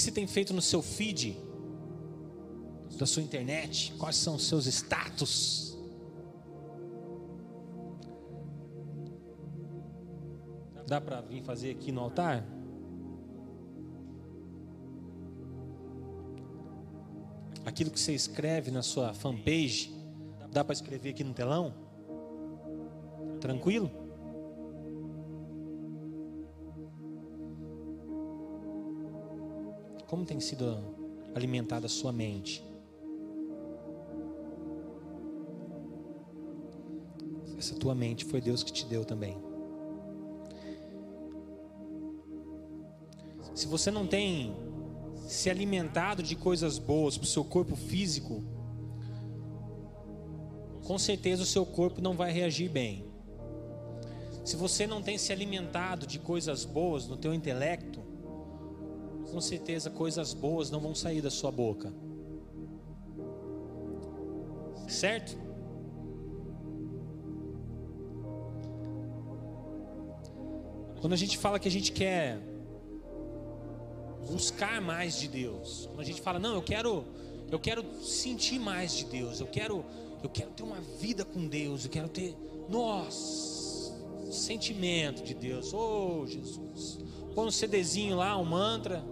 [0.00, 1.36] Que você tem feito no seu feed
[2.96, 3.92] da sua internet?
[3.98, 5.76] Quais são os seus status?
[10.86, 12.46] Dá para vir fazer aqui no altar?
[17.66, 19.94] Aquilo que você escreve na sua fanpage,
[20.50, 21.74] dá para escrever aqui no telão?
[23.38, 23.90] Tranquilo?
[30.10, 30.76] Como tem sido
[31.36, 32.64] alimentada a sua mente?
[37.56, 39.38] Essa tua mente foi Deus que te deu também.
[43.54, 44.56] se você não tem
[45.28, 48.42] se alimentado de coisas boas para o seu corpo físico,
[50.82, 53.04] com certeza o seu corpo não vai reagir bem.
[54.44, 58.09] Se você não tem se alimentado de coisas boas no teu intelecto,
[59.30, 61.92] com certeza coisas boas não vão sair da sua boca.
[64.88, 65.38] Certo?
[71.00, 72.38] Quando a gente fala que a gente quer
[74.30, 75.86] buscar mais de Deus.
[75.86, 77.04] Quando a gente fala, não, eu quero,
[77.50, 79.84] eu quero sentir mais de Deus, eu quero,
[80.22, 82.36] eu quero ter uma vida com Deus, eu quero ter,
[82.68, 83.92] nossa,
[84.30, 85.72] sentimento de Deus.
[85.72, 86.98] Oh, Jesus.
[87.34, 89.04] Põe um CDzinho lá, um mantra,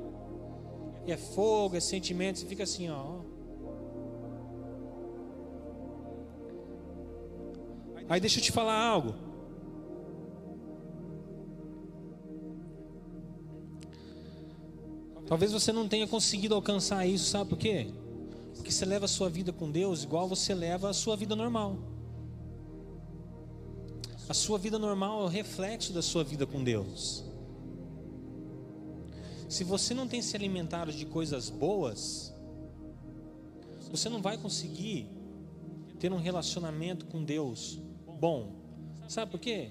[1.13, 3.21] é fogo, é sentimento, você fica assim, ó.
[8.09, 9.15] Aí deixa eu te falar algo.
[15.27, 17.89] Talvez você não tenha conseguido alcançar isso, sabe por quê?
[18.55, 21.77] Porque você leva a sua vida com Deus igual você leva a sua vida normal.
[24.27, 27.28] A sua vida normal é o reflexo da sua vida com Deus.
[29.49, 32.35] Se você não tem se alimentado de coisas boas,
[33.91, 35.09] você não vai conseguir
[35.99, 37.79] ter um relacionamento com Deus
[38.21, 38.55] bom.
[39.09, 39.71] Sabe por quê?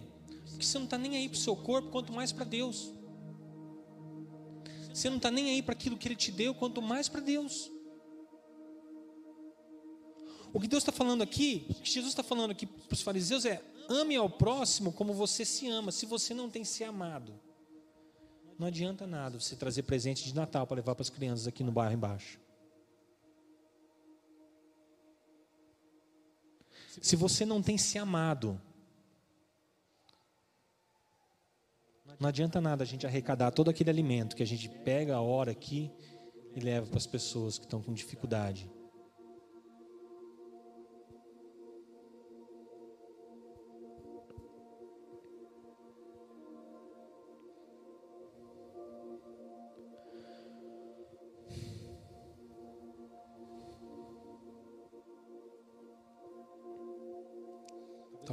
[0.50, 2.92] Porque você não está nem aí para o seu corpo, quanto mais para Deus.
[4.92, 7.72] Você não está nem aí para aquilo que Ele te deu, quanto mais para Deus.
[10.52, 13.46] O que Deus está falando aqui, o que Jesus está falando aqui para os fariseus
[13.46, 15.92] é: ame ao próximo como você se ama.
[15.92, 17.40] Se você não tem se amado,
[18.58, 21.72] não adianta nada você trazer presente de Natal para levar para as crianças aqui no
[21.72, 22.40] bairro embaixo.
[27.02, 28.60] Se você não tem se amado,
[32.20, 35.52] Não adianta nada a gente arrecadar todo aquele alimento que a gente pega a hora
[35.52, 35.92] aqui
[36.56, 38.70] e leva para as pessoas que estão com dificuldade.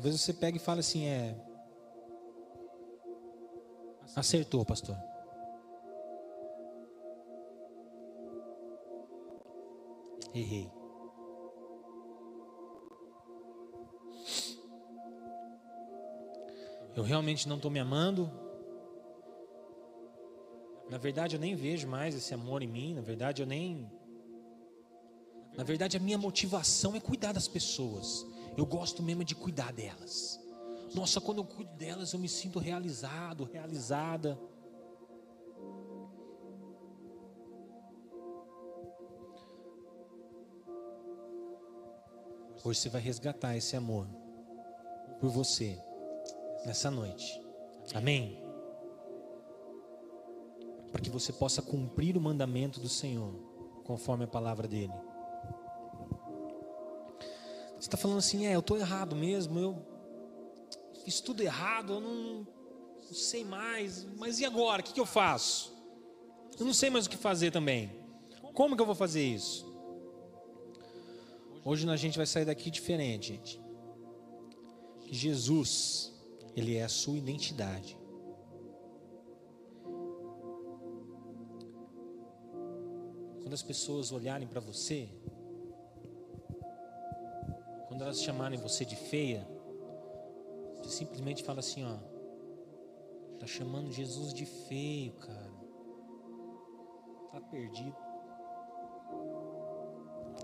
[0.05, 1.35] Talvez você pegue e fale assim, é,
[4.14, 4.95] Acertou, pastor.
[10.35, 10.71] Errei.
[16.95, 18.31] Eu realmente não estou me amando.
[20.90, 22.93] Na verdade, eu nem vejo mais esse amor em mim.
[22.93, 23.91] Na verdade, eu nem.
[25.57, 28.34] Na verdade, a minha motivação é cuidar das pessoas.
[28.57, 30.40] Eu gosto mesmo de cuidar delas.
[30.94, 34.38] Nossa, quando eu cuido delas, eu me sinto realizado, realizada.
[42.64, 44.07] Hoje você vai resgatar esse amor
[45.20, 45.78] por você
[46.64, 47.42] nessa noite.
[47.92, 48.42] Amém?
[50.90, 53.34] Para que você possa cumprir o mandamento do Senhor,
[53.84, 54.94] conforme a palavra dele.
[57.85, 59.76] Você está falando assim, é, eu estou errado mesmo, eu
[61.05, 62.47] fiz tudo errado, eu não,
[63.05, 64.80] não sei mais, mas e agora?
[64.80, 65.70] O que, que eu faço?
[66.59, 67.93] Eu não sei mais o que fazer também.
[68.55, 69.70] Como que eu vou fazer isso?
[71.62, 73.61] Hoje a gente vai sair daqui diferente, gente.
[75.11, 76.11] Jesus,
[76.57, 77.99] ele é a sua identidade.
[83.43, 85.11] Quando as pessoas olharem para você,
[87.95, 89.47] quando elas chamarem você de feia,
[90.78, 91.97] você simplesmente fala assim, ó,
[93.38, 95.53] tá chamando Jesus de feio, cara.
[97.30, 97.97] Tá perdido.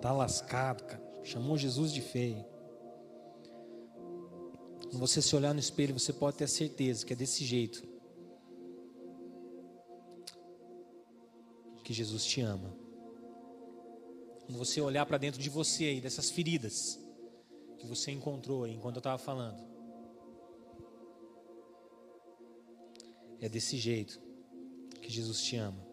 [0.01, 1.03] Tá lascado, cara.
[1.25, 2.47] Chamou Jesus de feio.
[4.85, 7.83] Quando você se olhar no espelho, você pode ter certeza que é desse jeito
[11.83, 12.73] que Jesus te ama.
[14.47, 17.10] Quando você olhar para dentro de você aí, dessas feridas
[17.81, 19.59] que você encontrou aí enquanto eu estava falando,
[23.41, 24.21] é desse jeito
[25.01, 25.89] que Jesus te ama.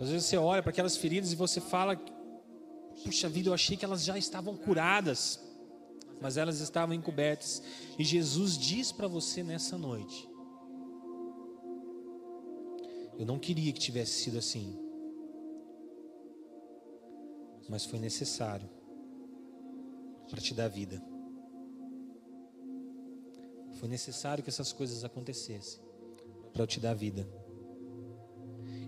[0.00, 1.96] Às vezes você olha para aquelas feridas e você fala:
[3.04, 5.38] Puxa vida, eu achei que elas já estavam curadas,
[6.20, 7.62] mas elas estavam encobertas.
[7.98, 10.26] E Jesus diz para você nessa noite:
[13.18, 14.87] Eu não queria que tivesse sido assim,
[17.68, 18.68] mas foi necessário
[20.28, 21.02] para te dar vida.
[23.78, 25.80] Foi necessário que essas coisas acontecessem
[26.52, 27.28] para eu te dar vida.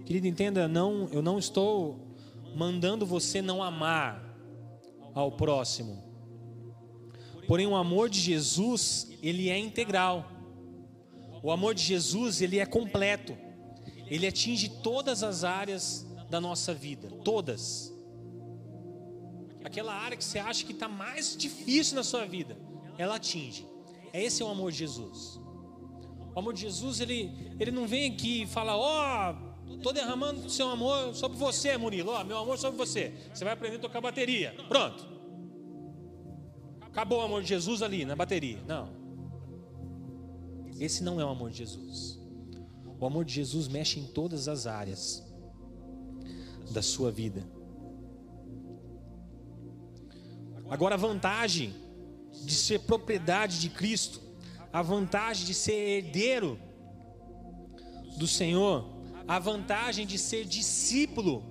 [0.04, 2.16] Querido, entenda, não, eu não estou
[2.56, 4.36] mandando você não amar
[5.14, 6.02] ao próximo.
[7.46, 10.28] Porém, o amor de Jesus, ele é integral.
[11.42, 13.36] O amor de Jesus, ele é completo.
[14.08, 17.92] Ele atinge todas as áreas da nossa vida, todas.
[19.70, 22.58] Aquela área que você acha que está mais difícil na sua vida,
[22.98, 23.64] ela atinge.
[24.12, 25.40] Esse é o amor de Jesus.
[26.34, 30.50] O amor de Jesus, ele, ele não vem aqui e fala, ó, oh, Estou derramando
[30.50, 32.10] seu amor sobre você, Murilo.
[32.10, 33.14] Ó, meu amor sobre você.
[33.32, 34.52] Você vai aprender a tocar bateria.
[34.68, 35.06] Pronto.
[36.80, 38.58] Acabou o amor de Jesus ali na bateria.
[38.66, 38.90] Não.
[40.80, 42.18] Esse não é o amor de Jesus.
[42.98, 45.24] O amor de Jesus mexe em todas as áreas
[46.72, 47.59] da sua vida.
[50.70, 51.74] Agora, a vantagem
[52.44, 54.20] de ser propriedade de Cristo,
[54.72, 56.56] a vantagem de ser herdeiro
[58.16, 58.88] do Senhor,
[59.26, 61.44] a vantagem de ser discípulo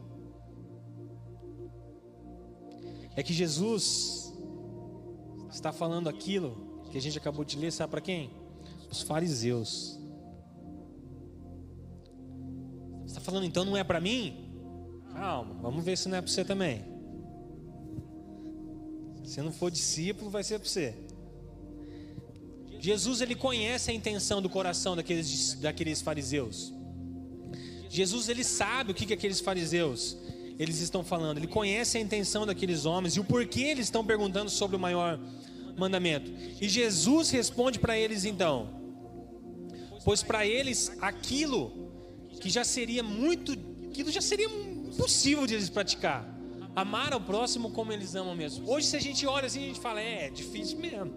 [3.14, 4.34] é que Jesus
[5.52, 8.32] está falando aquilo que a gente acabou de ler, sabe para quem?
[8.90, 10.00] Os fariseus.
[13.06, 14.50] Está falando então não é para mim?
[15.12, 16.99] Calma, vamos ver se não é para você também.
[19.30, 20.96] Se não for discípulo, vai ser para você.
[22.80, 26.74] Jesus ele conhece a intenção do coração daqueles, daqueles fariseus.
[27.88, 30.18] Jesus ele sabe o que, que aqueles fariseus
[30.58, 31.38] eles estão falando.
[31.38, 35.20] Ele conhece a intenção daqueles homens e o porquê eles estão perguntando sobre o maior
[35.78, 36.32] mandamento.
[36.60, 38.68] E Jesus responde para eles então:
[40.04, 41.92] Pois para eles aquilo
[42.42, 43.52] que já seria muito,
[43.92, 46.39] aquilo já seria impossível de eles praticar.
[46.80, 48.70] Amar ao próximo como eles amam mesmo.
[48.70, 51.14] Hoje se a gente olha assim, a gente fala, é, é difícil mesmo.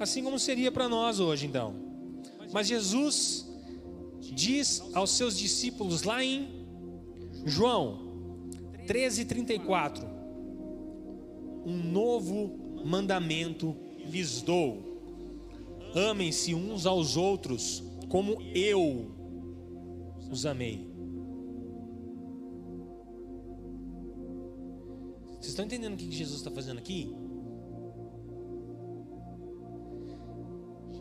[0.00, 1.74] Assim como seria para nós hoje então.
[2.52, 3.46] Mas Jesus
[4.20, 6.66] diz aos seus discípulos lá em
[7.44, 8.04] João
[8.86, 10.04] 13:34
[11.66, 13.76] Um novo mandamento
[14.06, 14.82] lhes dou:
[15.94, 19.10] amem-se uns aos outros como eu
[20.30, 20.93] os amei.
[25.44, 27.14] Vocês estão entendendo o que Jesus está fazendo aqui?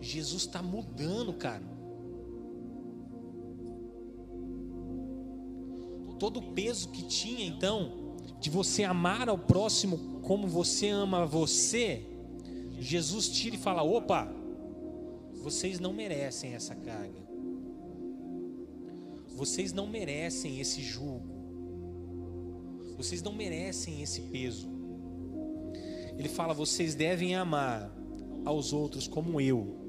[0.02, 1.64] Jesus está mudando, cara.
[6.20, 12.02] todo o peso que tinha então de você amar ao próximo como você ama você,
[12.80, 14.34] Jesus tira e fala: opa,
[15.34, 17.20] vocês não merecem essa carga,
[19.36, 21.33] vocês não merecem esse jugo,
[22.96, 24.70] vocês não merecem esse peso.
[26.18, 27.92] Ele fala: vocês devem amar
[28.46, 29.80] aos outros como eu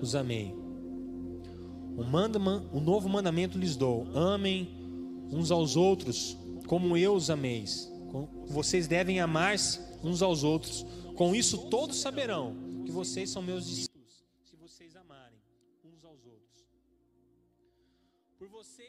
[0.00, 0.54] os amei.
[1.96, 4.68] O, manda, o novo mandamento lhes dou: amem
[5.30, 6.36] uns aos outros
[6.66, 7.90] como eu os ameis.
[8.46, 10.86] Vocês devem amar-se uns aos outros.
[11.16, 15.38] Com isso todos saberão que vocês são meus discípulos, se vocês amarem
[15.84, 16.64] uns aos outros.
[18.38, 18.87] Por vocês,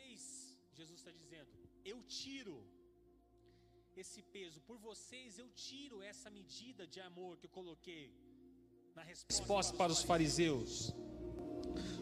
[4.00, 4.62] esse peso.
[4.62, 8.08] Por vocês, eu tiro essa medida de amor que eu coloquei
[8.96, 10.94] na resposta para os fariseus.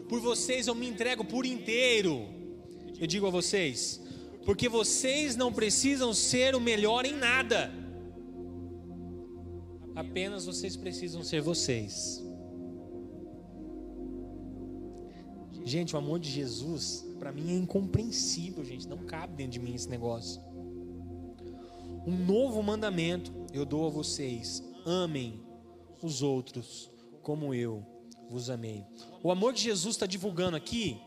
[0.08, 2.14] Por vocês eu me entrego por inteiro.
[3.00, 4.00] eu digo a vocês,
[4.46, 7.60] porque vocês não precisam ser o melhor em nada.
[9.94, 12.22] Apenas vocês precisam ser vocês.
[15.64, 18.86] Gente, o amor de Jesus, para mim é incompreensível, gente.
[18.88, 20.47] Não cabe dentro de mim esse negócio.
[22.06, 25.42] Um novo mandamento eu dou a vocês: amem
[26.02, 26.90] os outros
[27.22, 27.84] como eu
[28.28, 28.84] vos amei.
[29.22, 31.00] O amor que Jesus está divulgando aqui,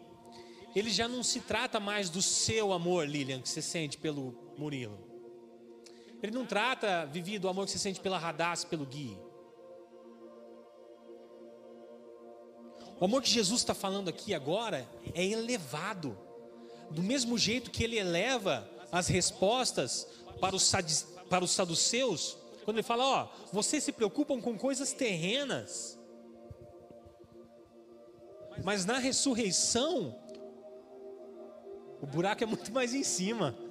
[0.76, 5.00] ele já não se trata mais do seu amor, Lilian, que você sente pelo Murilo.
[6.22, 9.18] Ele não trata, Vivi, do amor que você sente pela Radassa, pelo Gui.
[13.00, 16.16] O amor que Jesus está falando aqui agora é elevado.
[16.92, 20.08] Do mesmo jeito que ele eleva as respostas
[20.42, 20.72] para os,
[21.30, 22.36] para os saduceus,
[22.66, 26.00] quando ele fala, ó, vocês se preocupam com coisas terrenas.
[28.64, 30.20] Mas na ressurreição,
[32.02, 33.56] o buraco é muito mais em cima.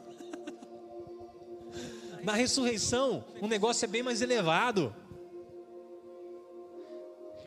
[2.22, 4.94] Na ressurreição, o negócio é bem mais elevado.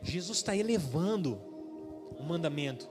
[0.01, 1.35] Jesus está elevando
[2.17, 2.89] o mandamento.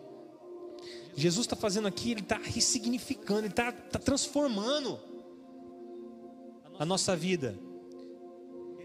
[1.15, 4.99] Jesus está fazendo aqui, ele está ressignificando, ele está tá transformando
[6.83, 7.57] a nossa vida.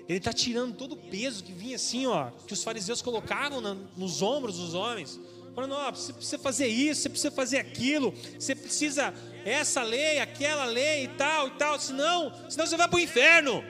[0.07, 3.73] Ele está tirando todo o peso que vinha assim, ó, que os fariseus colocavam na,
[3.97, 5.19] nos ombros dos homens.
[5.55, 9.11] Falando, ó, você precisa fazer isso, você precisa fazer aquilo, você precisa
[9.43, 13.63] essa lei, aquela lei e tal e tal, senão, senão você vai para o inferno.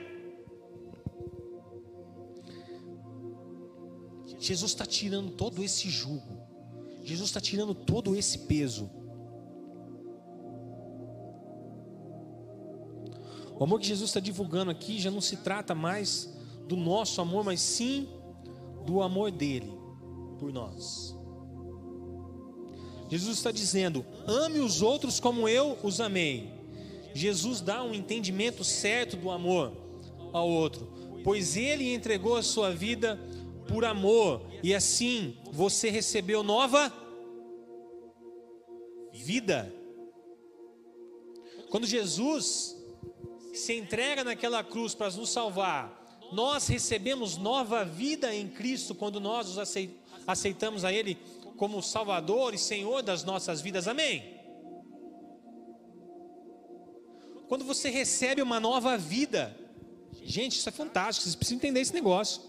[4.38, 6.38] Jesus está tirando todo esse jugo,
[7.02, 8.97] Jesus está tirando todo esse peso.
[13.58, 16.32] O amor que Jesus está divulgando aqui já não se trata mais
[16.66, 18.08] do nosso amor, mas sim
[18.86, 19.72] do amor dele
[20.38, 21.16] por nós.
[23.08, 26.52] Jesus está dizendo: ame os outros como eu os amei.
[27.14, 29.72] Jesus dá um entendimento certo do amor
[30.32, 30.86] ao outro,
[31.24, 33.18] pois ele entregou a sua vida
[33.66, 36.92] por amor, e assim você recebeu nova
[39.12, 39.72] vida.
[41.70, 42.77] Quando Jesus
[43.52, 45.98] se entrega naquela cruz para nos salvar,
[46.32, 49.56] nós recebemos nova vida em Cristo quando nós
[50.26, 51.16] aceitamos a Ele
[51.56, 53.88] como Salvador e Senhor das nossas vidas.
[53.88, 54.38] Amém?
[57.48, 59.56] Quando você recebe uma nova vida,
[60.22, 62.42] gente, isso é fantástico, vocês precisam entender esse negócio.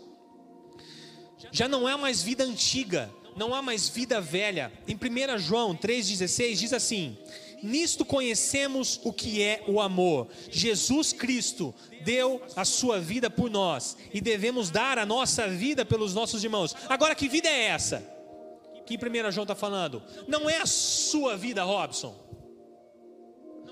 [1.52, 4.72] Já não é mais vida antiga, não há mais vida velha.
[4.86, 7.18] Em 1 João 3,16 diz assim:
[7.62, 10.28] Nisto conhecemos o que é o amor.
[10.50, 16.14] Jesus Cristo deu a sua vida por nós e devemos dar a nossa vida pelos
[16.14, 16.76] nossos irmãos.
[16.88, 18.04] Agora, que vida é essa?
[18.86, 20.02] Que 1 João está falando?
[20.28, 22.16] Não é a sua vida, Robson.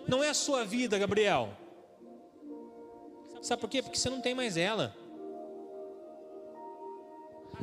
[0.08, 1.50] Não é a sua vida, Gabriel.
[3.42, 3.82] Sabe por quê?
[3.82, 4.96] Porque você não tem mais ela.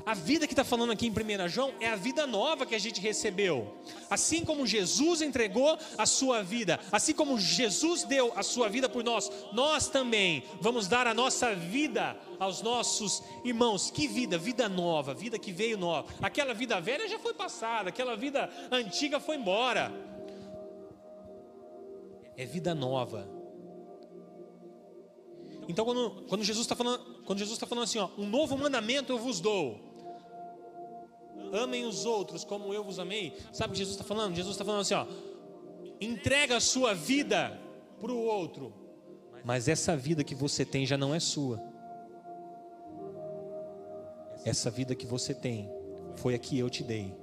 [0.05, 2.79] A vida que está falando aqui em 1 João é a vida nova que a
[2.79, 3.77] gente recebeu.
[4.11, 9.03] Assim como Jesus entregou a sua vida, assim como Jesus deu a sua vida por
[9.03, 13.91] nós, nós também vamos dar a nossa vida aos nossos irmãos.
[13.91, 14.37] Que vida?
[14.37, 16.09] Vida nova, vida que veio nova.
[16.21, 19.93] Aquela vida velha já foi passada, aquela vida antiga foi embora.
[22.37, 23.44] É vida nova.
[25.69, 29.13] Então, quando, quando Jesus está falando, quando Jesus está falando assim, ó, um novo mandamento
[29.13, 29.95] eu vos dou
[31.55, 33.33] amem os outros como eu vos amei.
[33.53, 34.35] Sabe o que Jesus está falando?
[34.35, 35.07] Jesus está falando assim: ó,
[36.01, 37.59] entrega a sua vida
[38.01, 38.73] para o outro,
[39.45, 41.63] mas essa vida que você tem já não é sua.
[44.45, 45.71] Essa vida que você tem
[46.17, 47.15] foi a que eu te dei.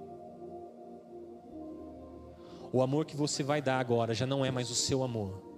[2.74, 5.51] O amor que você vai dar agora já não é mais o seu amor.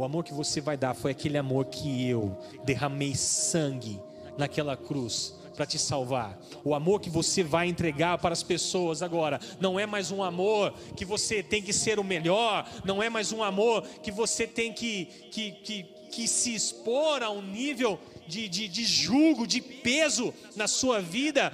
[0.00, 2.34] O amor que você vai dar foi aquele amor que eu
[2.64, 4.00] derramei sangue
[4.38, 6.40] naquela cruz para te salvar.
[6.64, 10.72] O amor que você vai entregar para as pessoas agora não é mais um amor
[10.96, 14.72] que você tem que ser o melhor, não é mais um amor que você tem
[14.72, 20.32] que, que, que, que se expor a um nível de, de, de julgo, de peso
[20.56, 21.52] na sua vida.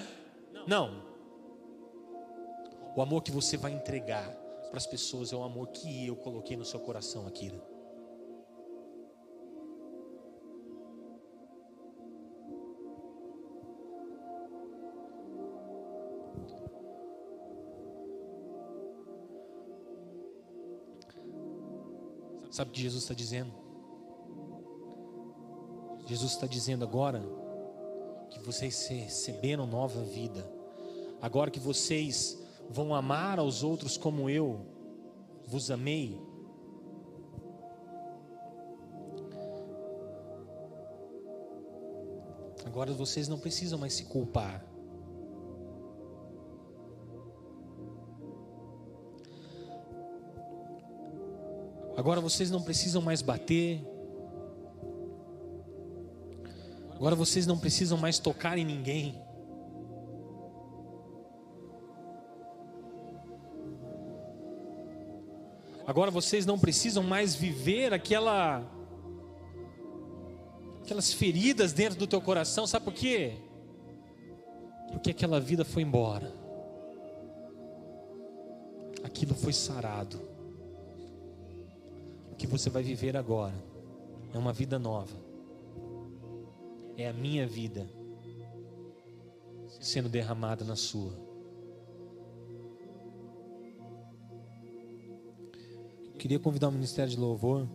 [0.69, 1.03] Não.
[2.95, 4.31] O amor que você vai entregar
[4.71, 7.76] para as pessoas é o amor que eu coloquei no seu coração, Akira.
[22.57, 23.53] Sabe o que Jesus está dizendo?
[26.07, 27.23] Jesus está dizendo agora
[28.31, 30.51] que vocês receberam nova vida,
[31.21, 34.65] agora que vocês vão amar aos outros como eu
[35.47, 36.19] vos amei.
[42.65, 44.65] Agora vocês não precisam mais se culpar.
[51.97, 53.83] Agora vocês não precisam mais bater.
[56.95, 59.21] Agora vocês não precisam mais tocar em ninguém.
[65.87, 68.63] Agora vocês não precisam mais viver aquela
[70.83, 73.39] aquelas feridas dentro do teu coração, sabe por quê?
[74.91, 76.33] Porque aquela vida foi embora.
[79.03, 80.36] Aquilo foi sarado.
[82.39, 83.55] Que você vai viver agora
[84.33, 85.17] é uma vida nova.
[86.97, 87.89] É a minha vida
[89.81, 91.13] sendo derramada na sua.
[96.19, 97.69] Queria convidar o Ministério de Louvor.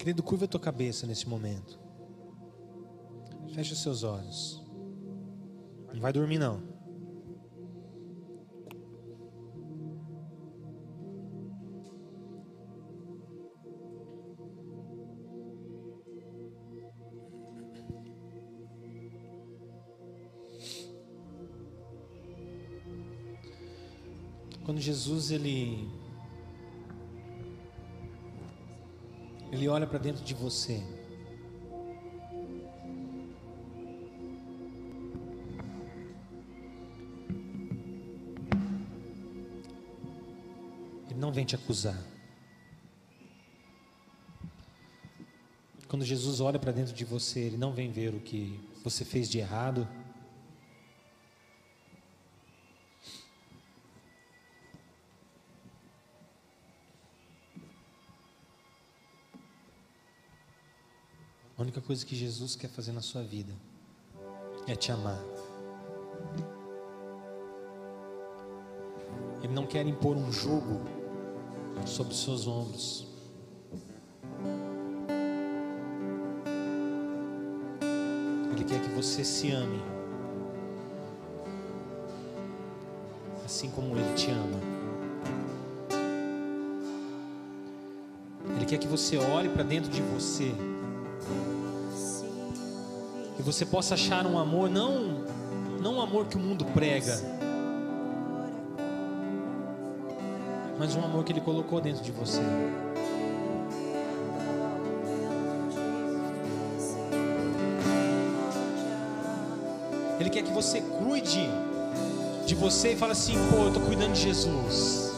[0.00, 1.78] Querido, curva a tua cabeça nesse momento.
[3.52, 4.64] Feche os seus olhos.
[5.92, 6.62] Não vai dormir não.
[24.64, 25.99] Quando Jesus ele
[29.60, 30.82] ele olha para dentro de você.
[41.10, 42.02] Ele não vem te acusar.
[45.86, 49.28] Quando Jesus olha para dentro de você, ele não vem ver o que você fez
[49.28, 49.86] de errado.
[61.60, 63.52] A única coisa que Jesus quer fazer na sua vida
[64.66, 65.22] é te amar.
[69.42, 70.80] Ele não quer impor um jugo
[71.84, 73.06] sobre os seus ombros.
[78.52, 79.82] Ele quer que você se ame,
[83.44, 84.60] assim como Ele te ama.
[88.56, 90.54] Ele quer que você olhe para dentro de você
[93.52, 95.24] você possa achar um amor não
[95.80, 97.18] não um amor que o mundo prega,
[100.78, 102.40] mas um amor que ele colocou dentro de você.
[110.20, 111.48] Ele quer que você cuide
[112.46, 115.12] de você e fale assim: pô, eu estou cuidando de Jesus.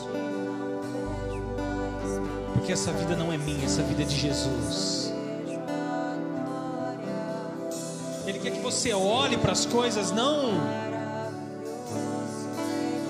[2.55, 5.02] Porque essa vida não é minha, essa vida é de Jesus.
[8.73, 10.83] Você olhe para as coisas não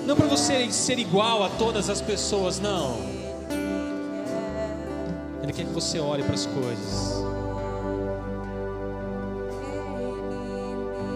[0.04, 2.96] não para você ser igual a todas as pessoas, não.
[5.42, 7.22] Ele quer que você olhe para as coisas.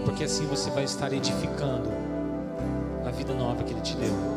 [0.05, 1.91] Porque assim você vai estar edificando
[3.05, 4.36] a vida nova que ele te deu.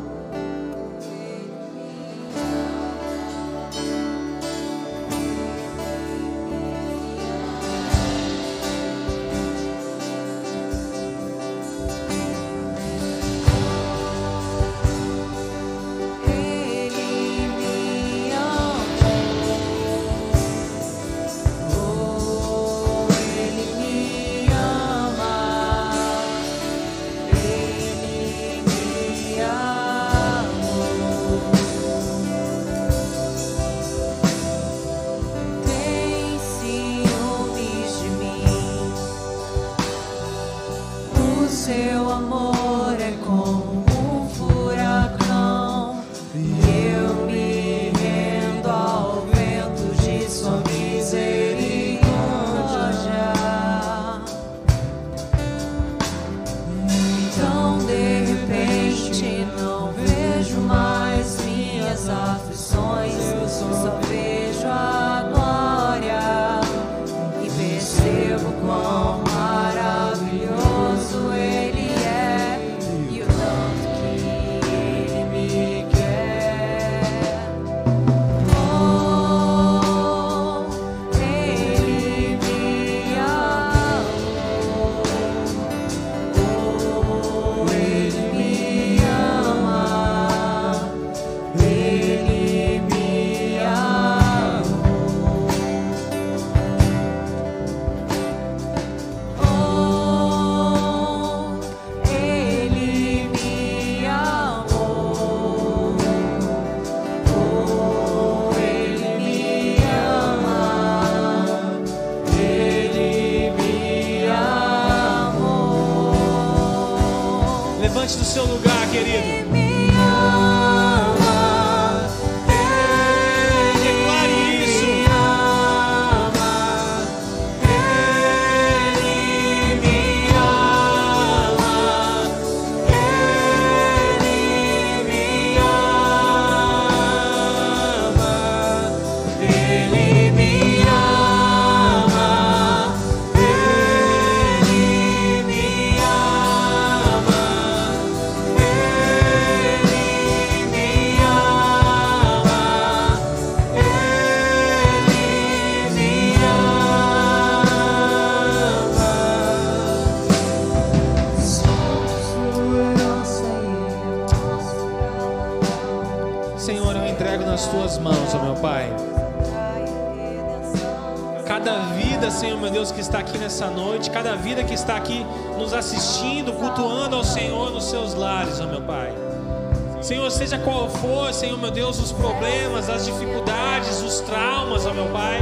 [181.60, 185.38] Meu Deus, os problemas, as dificuldades, os traumas, ó meu Pai.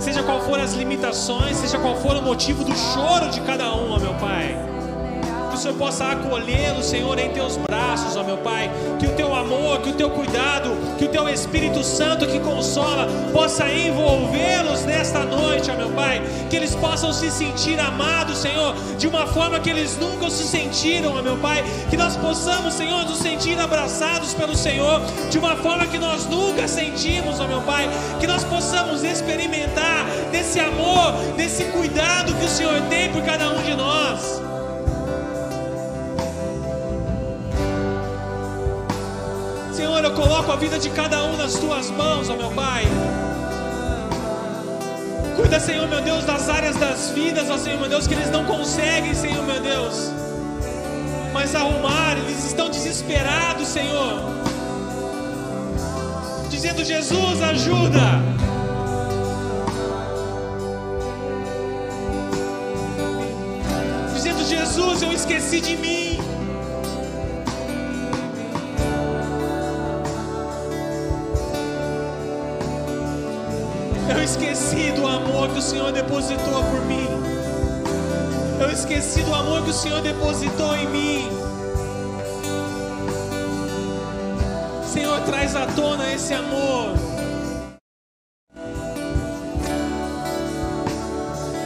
[0.00, 3.92] Seja qual for as limitações, seja qual for o motivo do choro de cada um,
[3.92, 4.67] ó meu Pai.
[5.58, 8.70] O Senhor possa acolhê-lo, Senhor, em teus braços, ó meu Pai.
[8.96, 13.08] Que o teu amor, que o teu cuidado, que o teu Espírito Santo que consola
[13.32, 16.22] possa envolvê-los nesta noite, ó meu Pai.
[16.48, 21.18] Que eles possam se sentir amados, Senhor, de uma forma que eles nunca se sentiram,
[21.18, 21.64] ó meu Pai.
[21.90, 26.68] Que nós possamos, Senhor, nos sentir abraçados pelo Senhor de uma forma que nós nunca
[26.68, 27.90] sentimos, ó meu Pai.
[28.20, 33.60] Que nós possamos experimentar desse amor, desse cuidado que o Senhor tem por cada um
[33.64, 34.47] de nós.
[39.98, 42.84] Senhor, eu coloco a vida de cada um nas tuas mãos, ó meu Pai.
[45.34, 48.44] Cuida, Senhor, meu Deus, das áreas das vidas, ó Senhor, meu Deus, que eles não
[48.44, 50.12] conseguem, Senhor, meu Deus.
[51.32, 54.22] Mas arrumar, eles estão desesperados, Senhor.
[56.48, 58.22] Dizendo, Jesus, ajuda.
[64.14, 66.27] Dizendo, Jesus, eu esqueci de mim.
[74.68, 77.08] Esqueci do amor que o Senhor depositou por mim.
[78.60, 81.28] Eu esqueci do amor que o Senhor depositou em mim.
[84.84, 86.92] Senhor, traz à tona esse amor.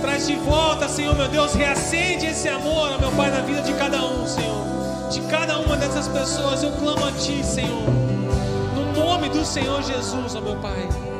[0.00, 4.04] Traz de volta, Senhor, meu Deus, reacende esse amor, meu Pai, na vida de cada
[4.04, 4.62] um, Senhor.
[5.10, 7.82] De cada uma dessas pessoas, eu clamo a Ti, Senhor.
[8.76, 11.11] No nome do Senhor Jesus, ó meu Pai.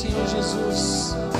[0.00, 1.39] Senhor Jesus.